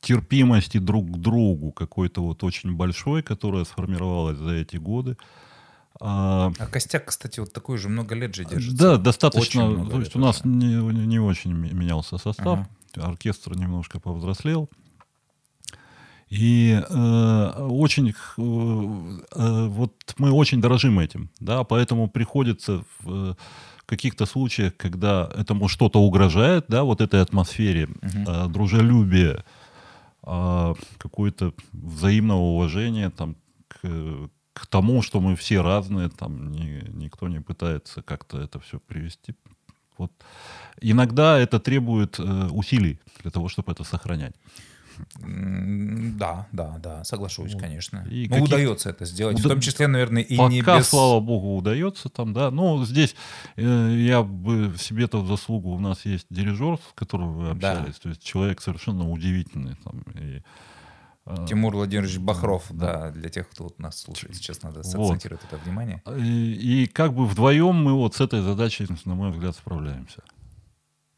терпимости 0.00 0.78
друг 0.78 1.06
к 1.10 1.16
другу 1.16 1.72
какой-то 1.72 2.22
вот 2.22 2.44
очень 2.44 2.74
большой, 2.74 3.22
которая 3.22 3.64
сформировалась 3.64 4.36
за 4.36 4.50
эти 4.50 4.76
годы. 4.76 5.16
А, 6.00 6.52
А 6.58 6.66
костяк, 6.66 7.06
кстати, 7.06 7.40
вот 7.40 7.52
такой 7.52 7.78
же 7.78 7.88
много 7.88 8.14
лет 8.16 8.34
же 8.34 8.44
держится. 8.44 8.76
да, 8.76 8.96
достаточно. 8.98 9.86
То 9.88 9.98
есть 10.00 10.10
лет 10.10 10.16
у 10.16 10.18
нас 10.18 10.44
не, 10.44 10.74
не 11.06 11.20
очень 11.20 11.54
ме- 11.54 11.70
менялся 11.70 12.18
состав, 12.18 12.46
Ага. 12.46 12.68
Оркестр 12.96 13.56
немножко 13.56 14.00
повзрослел. 14.00 14.68
И 16.30 16.80
э, 16.88 17.66
очень, 17.68 18.08
э, 18.08 18.12
э, 19.36 19.66
вот 19.68 19.92
мы 20.18 20.32
очень 20.32 20.60
дорожим 20.60 20.98
этим, 20.98 21.30
да, 21.38 21.62
поэтому 21.64 22.08
приходится 22.08 22.82
в 22.98 23.30
э, 23.30 23.34
каких-то 23.86 24.26
случаях, 24.26 24.76
когда 24.76 25.30
этому 25.36 25.68
что-то 25.68 26.00
угрожает, 26.00 26.64
да, 26.68 26.82
вот 26.82 27.00
этой 27.00 27.20
атмосфере 27.20 27.88
э, 28.02 28.48
дружелюбия, 28.48 29.44
э, 30.26 30.74
какое-то 30.98 31.52
взаимного 31.72 32.40
уважения 32.40 33.10
там 33.10 33.36
к, 33.68 34.28
к 34.54 34.66
тому, 34.66 35.02
что 35.02 35.20
мы 35.20 35.36
все 35.36 35.60
разные, 35.60 36.08
там 36.08 36.50
ни- 36.50 36.88
никто 36.90 37.28
не 37.28 37.40
пытается 37.40 38.02
как-то 38.02 38.40
это 38.40 38.58
все 38.58 38.80
привести. 38.80 39.34
Вот. 39.98 40.12
Иногда 40.80 41.38
это 41.38 41.60
требует 41.60 42.18
э, 42.18 42.48
усилий 42.50 42.98
для 43.22 43.30
того, 43.30 43.48
чтобы 43.48 43.72
это 43.72 43.84
сохранять. 43.84 44.34
Да, 45.18 46.46
да, 46.52 46.78
да, 46.78 47.04
соглашусь, 47.04 47.54
конечно. 47.56 48.06
И 48.10 48.28
ну, 48.28 48.44
удается 48.44 48.90
это 48.90 49.04
сделать. 49.04 49.36
В 49.38 49.40
Уда- 49.40 49.50
том 49.50 49.60
числе, 49.60 49.86
наверное, 49.88 50.22
и 50.22 50.36
Пока, 50.36 50.48
не 50.50 50.62
без... 50.62 50.88
слава 50.88 51.20
богу, 51.20 51.56
удается 51.56 52.08
там, 52.08 52.32
да. 52.32 52.50
Ну, 52.50 52.84
здесь 52.84 53.16
э, 53.56 53.96
я 53.98 54.22
бы 54.22 54.74
себе-то 54.78 55.20
в 55.20 55.26
заслугу, 55.26 55.70
у 55.70 55.80
нас 55.80 56.04
есть 56.04 56.26
дирижер, 56.30 56.76
с 56.78 56.92
которым 56.94 57.32
вы 57.34 57.54
Да. 57.54 57.72
общались, 57.72 57.96
то 57.96 58.08
есть 58.08 58.22
человек 58.22 58.60
совершенно 58.60 59.10
удивительный. 59.10 59.74
Там, 59.84 60.02
и, 60.14 60.42
Тимур 61.48 61.74
Владимирович 61.74 62.18
Бахров, 62.18 62.66
Да. 62.70 62.92
да, 63.04 63.10
для 63.10 63.30
тех, 63.30 63.48
кто 63.48 63.64
вот 63.64 63.78
нас 63.78 63.98
слушает, 63.98 64.34
сейчас 64.36 64.62
надо 64.62 64.78
Вот. 64.78 64.86
сакцентировать 64.86 65.42
это 65.44 65.56
внимание. 65.56 66.02
и, 66.18 66.82
и 66.84 66.86
как 66.86 67.14
бы 67.14 67.26
вдвоем 67.26 67.74
мы 67.74 67.94
вот 67.94 68.14
с 68.14 68.20
этой 68.20 68.42
задачей, 68.42 68.86
на 69.06 69.14
мой 69.14 69.30
взгляд, 69.30 69.56
справляемся. 69.56 70.22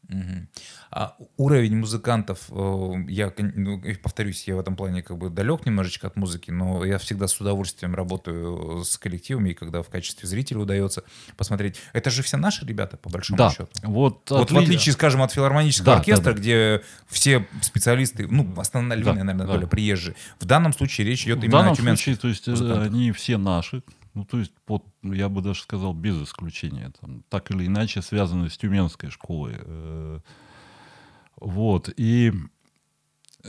Мгм. 0.09 0.47
А 0.89 1.15
уровень 1.35 1.75
музыкантов, 1.77 2.45
э, 2.49 2.93
я 3.09 3.33
ну, 3.37 3.81
повторюсь, 4.01 4.47
я 4.47 4.55
в 4.55 4.59
этом 4.59 4.77
плане 4.77 5.03
как 5.03 5.17
бы 5.17 5.29
далек 5.29 5.65
немножечко 5.65 6.07
от 6.07 6.15
музыки, 6.15 6.49
но 6.49 6.85
я 6.85 6.97
всегда 6.97 7.27
с 7.27 7.39
удовольствием 7.41 7.93
работаю 7.93 8.83
с 8.85 8.97
коллективами, 8.97 9.49
и 9.49 9.53
когда 9.53 9.81
в 9.81 9.89
качестве 9.89 10.29
зрителя 10.29 10.59
удается 10.59 11.03
посмотреть. 11.35 11.75
Это 11.91 12.09
же 12.09 12.23
все 12.23 12.37
наши 12.37 12.65
ребята, 12.65 12.95
по 12.95 13.09
большому 13.09 13.37
Да, 13.37 13.49
счету. 13.49 13.67
вот, 13.83 14.29
Вот 14.31 14.49
в 14.49 14.55
отли- 14.57 14.63
отличие, 14.63 14.93
скажем, 14.93 15.21
от 15.21 15.31
филармонического 15.33 15.85
Да, 15.87 15.95
оркестра, 15.97 16.23
да, 16.25 16.31
да. 16.33 16.37
где 16.39 16.81
все 17.07 17.45
специалисты, 17.61 18.27
ну, 18.29 18.53
основная, 18.57 18.97
Да, 18.97 19.11
наверное, 19.13 19.45
да. 19.45 19.53
доля 19.53 19.67
приезжие. 19.67 20.15
В 20.39 20.45
данном 20.45 20.71
случае 20.71 21.05
речь 21.07 21.25
идет 21.25 21.39
В 21.39 21.43
именно 21.43 21.57
данном 21.57 21.73
о 21.73 21.75
тюменских. 21.75 22.05
случае, 22.05 22.21
то 22.21 22.27
есть 22.29 22.47
э, 22.47 22.51
музыкантах. 22.51 22.85
они 22.93 23.11
все 23.11 23.37
наши, 23.37 23.83
ну 24.17 24.25
то 24.25 24.39
есть 24.39 24.51
под, 24.65 24.83
я 25.03 25.29
бы 25.29 25.41
даже 25.41 25.61
сказал 25.61 25.93
без 25.93 26.21
исключения, 26.21 26.91
там, 26.99 27.23
так 27.29 27.51
или 27.51 27.67
иначе 27.67 28.01
связаны 28.01 28.49
с 28.49 28.57
тюменской 28.57 29.11
школой. 29.11 29.53
э, 29.59 30.19
Вот 31.39 31.89
и 31.97 32.33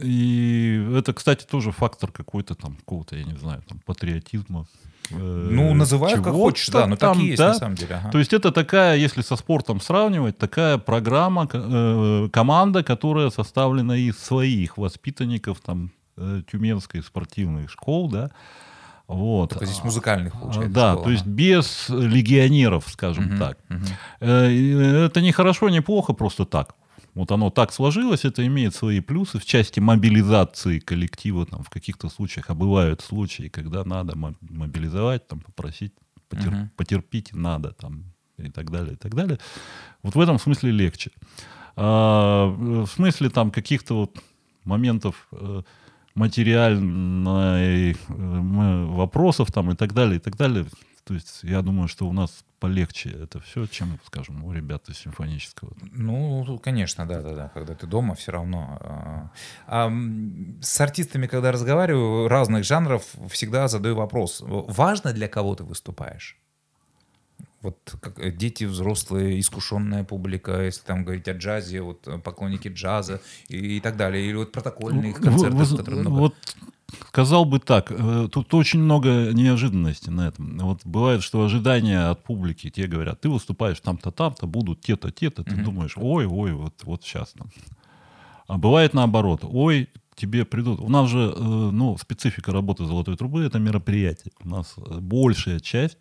и 0.01 0.87
это, 0.95 1.13
кстати, 1.15 1.47
тоже 1.47 1.73
фактор 1.73 2.13
какой-то 2.13 2.55
там 2.55 2.77
какого-то, 2.77 3.17
я 3.17 3.25
не 3.25 3.37
знаю, 3.39 3.63
там 3.67 3.81
патриотизма. 3.87 4.67
э, 5.11 5.15
Ну, 5.51 5.75
называй 5.75 6.15
как 6.15 6.35
хочешь, 6.35 6.69
да, 6.69 6.87
но 6.87 6.97
там, 6.97 7.15
такие 7.15 7.29
есть 7.31 7.39
да. 7.39 7.49
на 7.49 7.55
самом 7.55 7.75
деле. 7.75 7.95
ага. 7.95 8.11
То 8.11 8.19
есть 8.19 8.33
это 8.35 8.53
такая, 8.53 8.97
если 8.97 9.23
со 9.23 9.37
спортом 9.37 9.81
сравнивать, 9.81 10.37
такая 10.39 10.77
программа, 10.79 11.49
э, 11.51 12.29
команда, 12.31 12.85
которая 12.85 13.31
составлена 13.31 13.97
из 13.97 14.19
своих 14.19 14.77
воспитанников 14.77 15.61
там 15.61 15.91
тюменской 16.51 17.03
спортивных 17.03 17.71
школ, 17.71 18.11
да. 18.11 18.31
Вот. 19.09 19.51
Только 19.51 19.65
здесь 19.67 19.83
музыкальных, 19.83 20.35
А, 20.35 20.39
получается. 20.39 20.71
Да, 20.75 20.91
школа, 20.93 21.05
то 21.05 21.11
есть 21.11 21.27
без 21.27 21.89
легионеров, 21.89 22.85
скажем 22.89 23.25
Мгм, 23.25 23.39
так. 23.39 23.59
Э, 24.21 24.51
и 24.53 24.71
Это 25.07 25.21
не 25.23 25.33
хорошо, 25.33 25.69
не 25.71 25.81
плохо, 25.83 26.13
просто 26.13 26.45
так. 26.45 26.75
Вот 27.15 27.33
оно 27.33 27.51
так 27.51 27.73
сложилось, 27.73 28.25
это 28.25 28.47
имеет 28.47 28.75
свои 28.75 29.01
плюсы 29.01 29.39
в 29.39 29.45
части 29.45 29.81
мобилизации 29.81 30.79
коллектива 30.79 31.47
там, 31.47 31.63
в 31.63 31.71
каких-то 31.71 32.09
случаях. 32.11 32.51
А 32.51 32.55
бывают 32.55 33.01
случаи, 33.01 33.49
когда 33.49 33.83
надо 33.85 34.17
мо- 34.17 34.35
мобилизовать, 34.41 35.27
там, 35.27 35.41
попросить, 35.41 35.93
потер- 36.31 36.51
Мгм. 36.51 36.71
потерпите, 36.77 37.35
надо 37.37 37.73
там, 37.73 38.05
и 38.37 38.51
так 38.51 38.71
далее, 38.71 38.93
и 38.93 38.97
так 38.97 39.15
далее. 39.15 39.39
Вот 40.03 40.15
в 40.15 40.21
этом 40.21 40.39
смысле 40.39 40.71
легче. 40.71 41.11
А, 41.77 42.47
в 42.47 42.87
смысле 42.87 43.31
там 43.31 43.51
каких-то 43.51 43.95
вот 43.95 44.19
моментов 44.65 45.29
материальной 46.19 47.93
э, 47.93 47.95
вопросов 48.09 49.53
там 49.53 49.71
и 49.71 49.77
так 49.77 49.95
далее, 49.95 50.17
и 50.17 50.21
так 50.21 50.37
далее. 50.37 50.67
То 51.05 51.15
есть 51.15 51.41
я 51.43 51.63
думаю, 51.63 51.89
что 51.89 52.07
у 52.07 52.13
нас 52.13 52.45
полегче 52.61 53.11
это 53.11 53.41
все, 53.41 53.67
чем, 53.67 53.99
скажем, 54.05 54.45
у 54.45 54.53
ребят 54.53 54.89
из 54.91 54.99
симфонического. 54.99 55.73
Ну, 55.93 56.59
конечно, 56.63 57.07
да, 57.07 57.23
да, 57.23 57.35
да. 57.35 57.49
Когда 57.55 57.75
ты 57.75 57.87
дома, 57.87 58.15
все 58.15 58.33
равно. 58.33 58.79
а. 58.81 59.31
А, 59.67 59.93
с 60.61 60.81
артистами, 60.81 61.27
когда 61.27 61.53
разговариваю 61.53 62.29
разных 62.29 62.65
жанров, 62.65 63.05
всегда 63.31 63.69
задаю 63.69 63.95
вопрос: 63.95 64.43
важно 64.47 65.13
для 65.13 65.29
кого 65.29 65.55
ты 65.55 65.65
выступаешь? 65.65 66.37
Вот 67.63 67.97
как 68.01 68.19
э, 68.21 68.31
дети, 68.31 68.65
взрослые, 68.65 69.41
искушенная 69.41 70.05
публика, 70.05 70.63
если 70.63 70.83
там 70.83 71.05
говорить 71.05 71.27
о 71.29 71.33
джазе, 71.33 71.81
вот 71.83 72.07
э, 72.07 72.19
поклонники 72.19 72.69
джаза 72.69 73.21
и, 73.49 73.77
и 73.77 73.81
так 73.81 73.97
далее, 73.97 74.25
или 74.25 74.37
вот 74.37 74.53
протокольных 74.53 75.19
Вы- 75.19 75.25
концертов, 75.25 75.71
вы- 75.71 75.77
которые 75.77 76.01
много. 76.03 76.17
Вот 76.17 76.35
сказал 77.09 77.45
бы 77.45 77.59
так, 77.59 77.91
э, 77.91 78.29
тут 78.33 78.55
очень 78.55 78.79
много 78.81 79.33
неожиданностей 79.33 80.13
на 80.13 80.29
этом. 80.29 80.57
Вот 80.59 80.83
бывает, 80.85 81.23
что 81.23 81.43
ожидания 81.45 82.11
от 82.11 82.23
публики, 82.23 82.71
тебе 82.71 82.87
говорят, 82.87 83.21
ты 83.21 83.29
выступаешь 83.29 83.81
там-то, 83.81 84.13
там-то, 84.13 84.47
будут 84.47 84.81
те-то, 84.81 85.11
те-то, 85.11 85.43
ты 85.43 85.57
Мгм. 85.57 85.65
думаешь, 85.65 85.95
ой, 85.97 86.27
ой, 86.27 86.53
вот, 86.53 86.75
вот 86.85 87.03
сейчас 87.03 87.33
там. 87.33 87.49
А 88.47 88.57
бывает 88.57 88.95
наоборот. 88.95 89.41
Ой, 89.43 89.89
тебе 90.15 90.45
придут. 90.45 90.81
У 90.81 90.89
нас 90.89 91.09
же, 91.11 91.35
ну, 91.39 91.97
специфика 91.99 92.53
работы 92.53 92.87
золотой 92.87 93.17
трубы 93.17 93.45
это 93.45 93.59
мероприятие. 93.59 94.33
У 94.43 94.49
нас 94.49 94.75
большая 94.77 95.61
часть, 95.61 95.99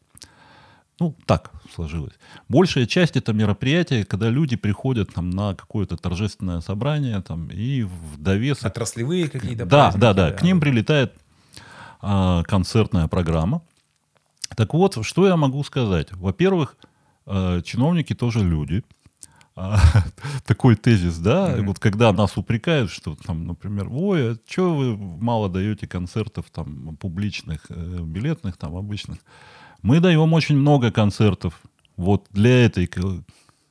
ну, 1.00 1.16
так 1.26 1.52
сложилось. 1.74 2.14
Большая 2.50 2.86
часть 2.86 3.18
это 3.18 3.34
мероприятие, 3.34 4.04
когда 4.06 4.30
люди 4.30 4.56
приходят 4.56 5.14
там 5.14 5.30
на 5.30 5.54
какое-то 5.54 5.96
торжественное 5.98 6.62
собрание 6.62 7.22
там 7.22 7.50
и 7.50 7.84
в 7.84 8.18
довесок. 8.18 8.66
Отраслевые 8.66 9.30
какие-то 9.30 9.66
Да, 9.66 9.94
да, 9.96 10.14
да. 10.14 10.32
К 10.32 10.42
ним 10.44 10.60
прилетает 10.60 11.14
а, 12.02 12.44
концертная 12.44 13.08
программа. 13.08 13.62
Так 14.56 14.74
вот, 14.74 15.06
что 15.06 15.28
я 15.28 15.36
могу 15.38 15.64
сказать? 15.64 16.12
Во-первых, 16.14 16.78
э, 17.26 17.62
чиновники 17.64 18.16
тоже 18.16 18.40
люди. 18.40 18.84
А, 19.56 19.80
такой 20.46 20.76
тезис, 20.76 21.18
да, 21.18 21.50
Мгм. 21.50 21.68
вот 21.68 21.80
когда 21.80 22.12
нас 22.14 22.38
упрекают, 22.38 22.92
что 22.92 23.16
там, 23.16 23.46
например, 23.48 23.88
ой, 23.92 24.34
а 24.34 24.38
что 24.48 24.76
вы 24.76 24.96
мало 24.98 25.50
даете 25.50 25.88
концертов 25.88 26.46
там 26.52 26.96
публичных, 26.98 27.66
э, 27.70 28.00
билетных 28.02 28.58
там 28.58 28.76
обычных. 28.76 29.18
Мы 29.88 30.02
даем 30.02 30.34
очень 30.34 30.58
много 30.58 30.92
концертов 30.92 31.62
вот 31.96 32.26
для 32.32 32.66
этой 32.66 32.90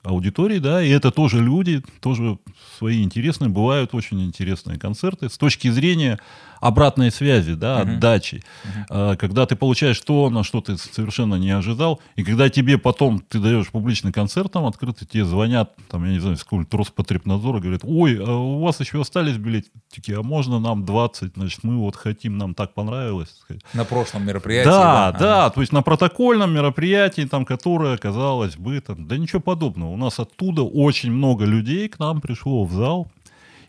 аудитории, 0.02 0.59
да, 0.59 0.83
и 0.83 0.88
это 0.88 1.11
тоже 1.11 1.42
люди, 1.42 1.83
тоже 2.00 2.38
свои 2.79 3.02
интересные, 3.02 3.50
бывают 3.50 3.94
очень 3.94 4.24
интересные 4.24 4.79
концерты. 4.79 5.29
С 5.29 5.37
точки 5.37 5.68
зрения 5.68 6.18
обратной 6.66 7.11
связи, 7.11 7.55
да, 7.55 7.79
Мгм. 7.85 7.96
отдачи. 7.96 8.42
А, 8.90 9.16
Когда 9.16 9.46
ты 9.46 9.57
получаешь 9.57 10.00
то, 10.00 10.31
на 10.31 10.42
что 10.44 10.61
ты 10.61 10.76
совершенно 10.76 11.37
не 11.37 11.50
ожидал, 11.50 12.00
и 12.16 12.24
когда 12.24 12.48
тебе 12.48 12.79
потом, 12.79 13.20
ты 13.20 13.38
даешь 13.38 13.68
публичный 13.68 14.12
концерт 14.12 14.52
там 14.52 14.64
открытый, 14.66 15.07
тебе 15.07 15.24
звонят, 15.24 15.74
там, 15.90 16.05
я 16.05 16.12
не 16.12 16.18
знаю, 16.20 16.37
с 16.37 16.44
какого-нибудь 16.44 16.74
Роспотребнадзора, 16.74 17.61
говорят, 17.61 17.83
ой, 17.85 18.18
а 18.24 18.31
у 18.37 18.61
вас 18.61 18.81
еще 18.81 19.00
остались 19.00 19.37
билетики, 19.37 20.12
а 20.12 20.22
можно 20.22 20.59
нам 20.61 20.85
20, 20.85 21.33
значит, 21.37 21.64
мы 21.64 21.76
вот 21.79 21.96
хотим, 21.96 22.38
нам 22.38 22.55
так 22.55 22.74
понравилось. 22.74 23.35
На 23.72 23.85
прошлом 23.85 24.26
мероприятии. 24.26 24.68
Да, 24.70 25.09
Ага. 25.09 25.18
да, 25.18 25.50
то 25.50 25.61
есть 25.61 25.72
на 25.72 25.83
протокольном 25.83 26.52
мероприятии, 26.52 27.22
там, 27.26 27.44
которое, 27.44 27.96
казалось 27.98 28.57
бы, 28.57 28.81
там, 28.81 29.07
да 29.07 29.16
ничего 29.18 29.40
подобного. 29.40 29.90
У 29.90 29.96
нас 29.96 30.18
оттуда 30.20 30.62
очень 30.62 31.12
много 31.12 31.44
людей 31.44 31.88
к 31.88 31.98
нам 31.98 32.20
пришло 32.20 32.64
в 32.64 32.72
зал, 32.72 33.09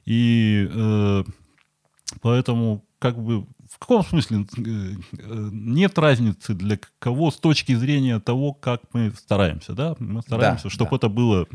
и 0.05 0.67
э, 0.71 1.23
поэтому 2.21 2.83
как 2.99 3.21
бы 3.21 3.45
в 3.69 3.79
каком 3.79 4.03
смысле 4.03 4.45
э, 4.57 4.61
э, 5.19 5.49
нет 5.51 5.97
разницы 5.99 6.53
для 6.53 6.79
кого 6.99 7.31
с 7.31 7.35
точки 7.37 7.75
зрения 7.75 8.19
того, 8.19 8.53
как 8.53 8.81
мы 8.93 9.11
стараемся, 9.11 9.73
да? 9.73 9.95
Мы 9.99 10.21
стараемся, 10.21 10.65
Да, 10.65 10.69
чтобы 10.69 10.91
да. 10.91 10.95
это 10.97 11.09
было 11.09 11.47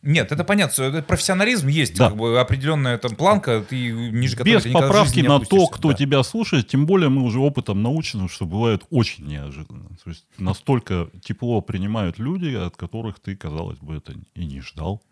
Нет, 0.00 0.30
это 0.30 0.44
понятно, 0.44 1.02
профессионализм 1.02 1.66
есть, 1.66 1.96
Да. 1.96 2.08
как 2.08 2.16
бы 2.16 2.40
определенная 2.40 2.98
там 2.98 3.16
планка, 3.16 3.64
ты 3.68 3.90
ниже 3.90 4.36
которой 4.36 4.54
без 4.54 4.62
ты 4.62 4.72
поправки 4.72 5.20
на 5.20 5.40
то, 5.40 5.66
кто 5.66 5.88
Да. 5.90 5.94
тебя 5.94 6.22
слушает, 6.22 6.68
тем 6.68 6.86
более 6.86 7.08
мы 7.08 7.22
уже 7.22 7.40
опытом 7.40 7.82
научены, 7.82 8.28
что 8.28 8.46
бывает 8.46 8.84
очень 8.90 9.26
неожиданно. 9.26 9.88
То 10.02 10.10
есть 10.10 10.24
настолько 10.38 11.10
тепло 11.20 11.60
принимают 11.62 12.18
люди, 12.18 12.54
от 12.54 12.76
которых 12.76 13.18
ты, 13.18 13.34
казалось 13.36 13.78
бы, 13.80 13.96
это 13.96 14.14
и 14.34 14.44
не 14.46 14.60
ждал. 14.60 15.02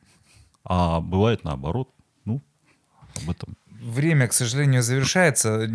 А 0.65 1.01
бывает 1.01 1.43
наоборот. 1.45 1.91
Ну, 2.25 2.41
об 3.23 3.31
этом. 3.31 3.57
Время, 3.81 4.27
к 4.29 4.33
сожалению, 4.33 4.83
завершается. 4.83 5.69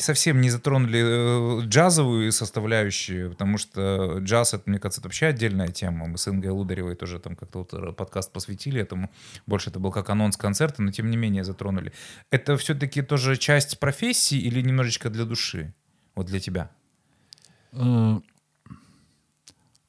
Совсем 0.00 0.40
не 0.40 0.50
затронули 0.50 1.62
э, 1.62 1.66
джазовую 1.66 2.32
составляющую, 2.32 3.30
потому 3.30 3.58
что 3.58 4.18
джаз, 4.18 4.54
это, 4.54 4.64
мне 4.66 4.78
кажется, 4.78 5.00
это 5.00 5.08
вообще 5.08 5.26
отдельная 5.26 5.68
тема. 5.68 6.06
Мы 6.06 6.18
с 6.18 6.26
Ингой 6.26 6.50
Лударевой 6.50 6.96
тоже 6.96 7.18
там 7.18 7.36
как-то 7.36 7.60
вот 7.60 7.74
э, 7.74 7.92
подкаст 7.92 8.32
посвятили 8.32 8.80
этому. 8.80 9.10
Больше 9.46 9.70
это 9.70 9.78
был 9.78 9.92
как 9.92 10.10
анонс 10.10 10.36
концерта, 10.36 10.82
но 10.82 10.90
тем 10.90 11.10
не 11.10 11.16
менее 11.16 11.44
затронули. 11.44 11.92
Это 12.30 12.56
все-таки 12.56 13.02
тоже 13.02 13.36
часть 13.36 13.78
профессии 13.78 14.38
или 14.38 14.60
немножечко 14.60 15.10
для 15.10 15.24
души? 15.24 15.72
Вот 16.14 16.26
для 16.26 16.40
тебя. 16.40 16.70
Э, 17.72 18.20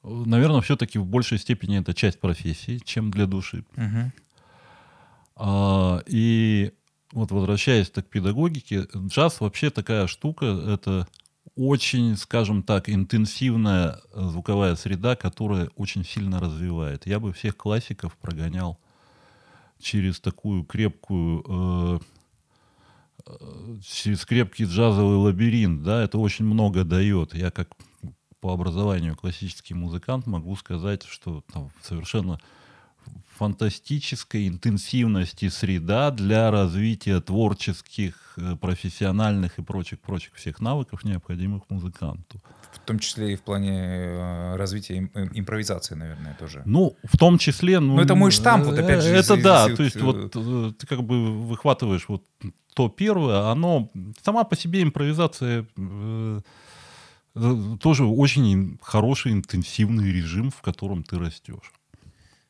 Наверное, 0.04 0.62
все-таки 0.62 1.00
в 1.00 1.06
большей 1.06 1.40
степени 1.40 1.80
это 1.80 1.94
часть 1.96 2.20
профессии, 2.20 2.80
чем 2.86 3.10
для 3.10 3.26
души. 3.26 3.66
Мгм. 3.76 4.14
А, 5.36 6.04
И 6.06 6.74
вот 7.16 7.32
возвращаясь 7.32 7.90
так 7.90 8.08
к 8.08 8.10
педагогике, 8.10 8.88
джаз 8.94 9.40
вообще 9.40 9.70
такая 9.70 10.06
штука, 10.06 10.46
это 10.46 11.08
очень, 11.56 12.18
скажем 12.18 12.62
так, 12.62 12.90
интенсивная 12.90 14.02
э, 14.12 14.28
звуковая 14.28 14.76
среда, 14.76 15.16
которая 15.16 15.70
очень 15.78 16.04
сильно 16.04 16.42
развивает. 16.42 17.08
Я 17.08 17.22
бы 17.22 17.32
всех 17.32 17.56
классиков 17.56 18.18
прогонял 18.18 18.78
через 19.80 20.20
такую 20.20 20.66
крепкую, 20.66 21.46
э, 21.48 22.00
э, 23.28 23.78
через 23.82 24.26
крепкий 24.26 24.66
джазовый 24.66 25.16
лабиринт, 25.18 25.84
да, 25.84 26.04
это 26.04 26.18
очень 26.18 26.44
много 26.44 26.84
дает. 26.84 27.34
Я 27.34 27.50
как 27.50 27.70
по 28.42 28.52
образованию 28.52 29.16
классический 29.16 29.74
музыкант 29.74 30.28
могу 30.28 30.54
сказать, 30.58 31.04
что 31.04 31.44
там 31.54 31.72
совершенно 31.82 32.42
фантастической 33.38 34.48
интенсивности 34.48 35.50
среда 35.50 36.12
для 36.12 36.52
развития 36.52 37.20
творческих, 37.22 38.14
э, 38.38 38.56
профессиональных 38.56 39.60
и 39.60 39.62
прочих-прочих 39.62 40.34
всех 40.36 40.60
навыков, 40.62 41.04
необходимых 41.04 41.64
музыканту. 41.70 42.42
В 42.74 42.80
том 42.88 43.00
числе 43.00 43.34
и 43.34 43.36
в 43.36 43.42
плане 43.42 43.72
э, 43.82 44.56
развития 44.56 45.10
э, 45.14 45.28
импровизации, 45.34 45.96
наверное, 45.96 46.34
тоже. 46.40 46.62
Ну, 46.66 46.96
в 47.04 47.18
том 47.18 47.38
числе... 47.38 47.80
Ну, 47.80 47.96
Ну, 47.96 48.02
это 48.02 48.16
мой 48.16 48.32
штамп, 48.32 48.66
вот 48.66 48.80
опять 48.80 49.04
же, 49.04 49.10
Это 49.10 49.36
из- 49.36 49.44
да, 49.44 49.68
из- 49.70 49.78
то 49.78 49.84
есть 49.84 50.02
вот 50.02 50.32
ты 50.78 50.88
как 50.88 51.04
бы 51.04 51.48
выхватываешь 51.48 52.08
вот 52.08 52.24
то 52.74 52.90
первое, 52.90 53.52
оно... 53.52 53.90
Сама 54.24 54.44
по 54.44 54.56
себе 54.56 54.82
импровизация 54.82 55.66
тоже 57.82 58.06
очень 58.06 58.78
хороший 58.82 59.34
интенсивный 59.34 60.12
режим, 60.12 60.52
в 60.52 60.62
котором 60.62 61.04
ты 61.04 61.20
растешь. 61.20 61.72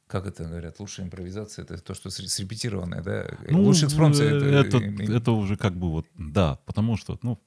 Как 0.08 0.28
это 0.28 0.44
говорят? 0.44 0.80
Лучшая 0.80 1.08
импровизация 1.08 1.64
это 1.64 1.78
то, 1.80 1.94
что 1.96 2.10
сре- 2.10 2.28
срепетированное, 2.28 3.02
да? 3.02 3.26
Ну, 3.50 3.64
Лучший 3.64 3.88
экспромт 3.88 4.16
это, 4.20 4.46
это, 4.46 4.78
это 4.78 5.32
уже 5.32 5.58
как 5.58 5.76
бы 5.76 5.90
вот, 5.90 6.06
да, 6.16 6.60
потому 6.66 6.96
что, 6.96 7.18
ну, 7.24 7.40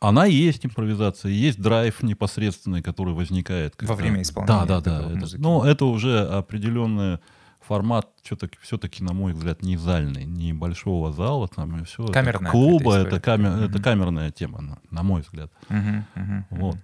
она 0.00 0.26
и 0.26 0.32
есть 0.34 0.64
импровизация, 0.64 1.30
есть 1.32 1.60
драйв 1.60 2.02
непосредственный, 2.02 2.82
который 2.82 3.14
возникает. 3.14 3.74
Во 3.80 3.94
время 3.94 4.22
исполнения 4.22 4.64
Да, 4.66 4.80
да, 4.80 4.80
да. 4.80 5.06
это- 5.10 5.16
музыки. 5.18 5.40
но 5.40 5.64
это 5.66 5.84
уже 5.86 6.20
определенный 6.20 7.18
формат, 7.60 8.08
все-таки, 8.22 8.56
все-таки, 8.62 9.02
на 9.02 9.12
мой 9.12 9.32
взгляд, 9.32 9.62
не 9.62 9.76
зальный, 9.76 10.24
не 10.24 10.52
большого 10.52 11.12
зала, 11.12 11.48
там 11.48 11.80
и 11.80 11.84
все. 11.84 12.06
Камерная 12.06 12.50
клуба, 12.50 12.92
какая-то 12.92 13.16
это, 13.16 13.20
камер- 13.20 13.58
это 13.64 13.74
Мгм. 13.74 13.82
камерная 13.82 14.30
тема, 14.30 14.60
на, 14.60 14.78
на 14.90 15.02
мой 15.02 15.20
взгляд. 15.22 15.52
Мгм, 15.68 16.46
Вот. 16.50 16.76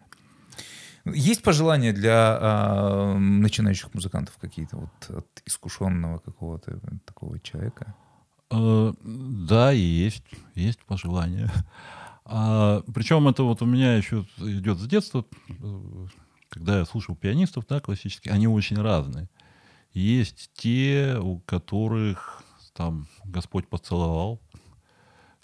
Есть 1.06 1.42
пожелания 1.42 1.92
для 1.92 2.38
а, 2.40 3.18
начинающих 3.18 3.92
музыкантов 3.92 4.36
какие-то 4.40 4.76
вот 4.76 5.10
от 5.10 5.42
искушенного 5.44 6.18
какого-то 6.18 6.80
такого 7.04 7.38
человека? 7.40 7.94
Э, 8.50 8.92
Да, 9.02 9.70
есть, 9.70 10.24
есть 10.54 10.80
пожелания. 10.84 11.50
А, 12.26 12.82
причем 12.94 13.28
это 13.28 13.42
вот 13.42 13.60
у 13.60 13.66
меня 13.66 13.96
еще 13.96 14.26
идет 14.38 14.78
с 14.78 14.86
детства, 14.86 15.26
э, 15.48 16.06
когда 16.48 16.78
я 16.78 16.84
слушал 16.86 17.14
пианистов, 17.16 17.66
да, 17.68 17.80
классических, 17.80 18.32
они 18.32 18.48
очень 18.48 18.80
разные. 18.80 19.28
Есть 19.92 20.50
те, 20.54 21.18
у 21.20 21.40
которых 21.40 22.42
там 22.72 23.08
Господь 23.24 23.68
поцеловал, 23.68 24.40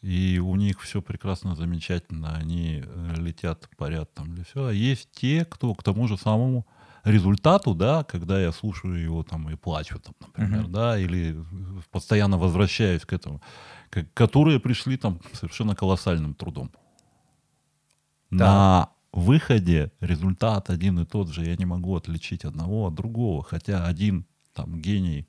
и 0.02 0.38
у 0.38 0.56
них 0.56 0.80
все 0.80 1.02
прекрасно, 1.02 1.54
замечательно, 1.54 2.34
они 2.36 2.82
э, 2.84 3.14
летят, 3.16 3.68
парят 3.76 4.12
там 4.14 4.32
или 4.34 4.42
все. 4.44 4.66
А 4.66 4.72
есть 4.72 5.10
те, 5.12 5.44
кто 5.44 5.74
к 5.74 5.82
тому 5.82 6.08
же 6.08 6.16
самому 6.16 6.66
результату, 7.04 7.74
да, 7.74 8.04
когда 8.04 8.40
я 8.40 8.52
слушаю 8.52 9.00
его 9.02 9.22
там 9.22 9.48
и 9.50 9.56
плачу, 9.56 9.98
там, 9.98 10.14
например, 10.20 10.62
Мгм. 10.64 10.72
да, 10.72 10.98
или 10.98 11.36
постоянно 11.90 12.38
возвращаюсь 12.38 13.04
к 13.04 13.12
этому, 13.12 13.40
к- 13.90 14.06
которые 14.14 14.58
пришли 14.60 14.96
там 14.96 15.20
совершенно 15.33 15.75
колоссальным 15.75 16.35
трудом. 16.35 16.70
На 18.31 18.90
выходе 19.12 19.90
результат 20.00 20.70
один 20.70 21.00
и 21.00 21.04
тот 21.04 21.29
же, 21.31 21.44
я 21.44 21.56
не 21.56 21.64
могу 21.64 21.96
отличить 21.96 22.44
одного 22.44 22.87
от 22.87 22.94
другого, 22.94 23.42
хотя 23.42 23.85
один 23.87 24.25
там 24.54 24.81
гений 24.81 25.27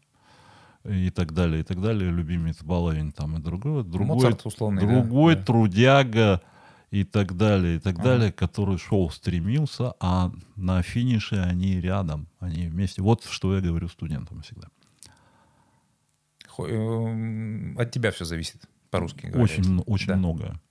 и 0.86 1.10
так 1.10 1.34
далее, 1.34 1.62
и 1.62 1.64
так 1.64 1.82
далее, 1.82 2.10
любимец 2.12 2.62
баловень 2.64 3.12
там 3.12 3.38
и 3.38 3.40
другой, 3.40 3.84
другой, 3.84 4.16
Моцарт 4.16 4.46
условный, 4.46 4.82
другой 4.82 5.36
да. 5.36 5.44
трудяга 5.44 6.42
и 6.90 7.04
так 7.04 7.38
далее, 7.38 7.78
и 7.78 7.80
так 7.80 7.96
Ага. 7.96 8.04
далее, 8.04 8.32
который 8.32 8.78
шел, 8.78 9.10
стремился, 9.10 9.94
а 10.00 10.32
на 10.56 10.82
финише 10.82 11.36
они 11.38 11.80
рядом, 11.80 12.28
они 12.40 12.68
вместе. 12.68 13.02
Вот 13.02 13.24
что 13.26 13.56
я 13.56 13.62
говорю 13.62 13.88
студентам 13.88 14.42
всегда. 14.42 14.68
Эм, 16.60 17.78
От 17.80 17.92
тебя 17.92 18.12
все 18.12 18.26
зависит, 18.26 18.68
по-русски 18.90 19.28
говоря. 19.28 19.44
Очень, 19.44 19.80
очень 19.86 20.08
Да. 20.08 20.18
многое. 20.18 20.62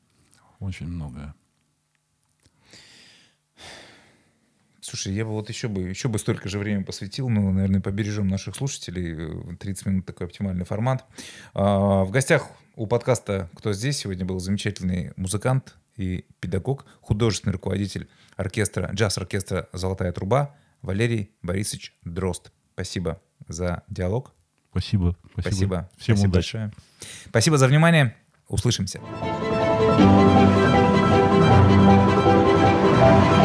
Очень 0.58 0.88
многое. 0.88 1.34
Слушай, 4.82 5.12
я 5.12 5.24
бы 5.24 5.32
вот 5.32 5.48
еще 5.48 5.68
бы, 5.68 5.82
еще 5.82 6.08
бы 6.08 6.18
столько 6.18 6.48
же 6.48 6.58
времени 6.58 6.82
посвятил, 6.82 7.28
но, 7.28 7.52
наверное, 7.52 7.80
побережем 7.80 8.28
наших 8.28 8.56
слушателей. 8.56 9.52
Э, 9.52 9.56
30 9.56 9.86
минут 9.86 10.06
такой 10.06 10.26
оптимальный 10.26 10.64
формат. 10.64 11.04
А, 11.52 12.04
в 12.04 12.10
гостях 12.10 12.48
у 12.76 12.86
подкаста 12.86 13.50
«Кто 13.56 13.72
здесь?» 13.72 13.98
сегодня 13.98 14.24
был 14.24 14.40
замечательный 14.40 15.12
музыкант 15.16 15.76
и 15.96 16.24
педагог, 16.40 16.86
художественный 17.02 17.52
руководитель 17.52 18.08
оркестра, 18.36 18.90
джаз-оркестра 18.92 19.68
«Золотая 19.72 20.12
труба» 20.12 20.56
Валерий 20.80 21.30
Борисович 21.42 21.94
Дрозд. 22.02 22.50
Спасибо 22.72 23.20
за 23.48 23.82
диалог. 23.88 24.32
Спасибо. 24.70 25.16
Спасибо. 25.32 25.50
спасибо. 25.50 25.90
Всем 25.98 26.16
спасибо 26.16 26.30
удачи. 26.30 26.56
Большое. 26.56 26.72
Спасибо 27.28 27.58
за 27.58 27.66
внимание. 27.66 28.16
Услышимся. 28.48 29.00
thank 33.00 33.34
you 33.34 33.39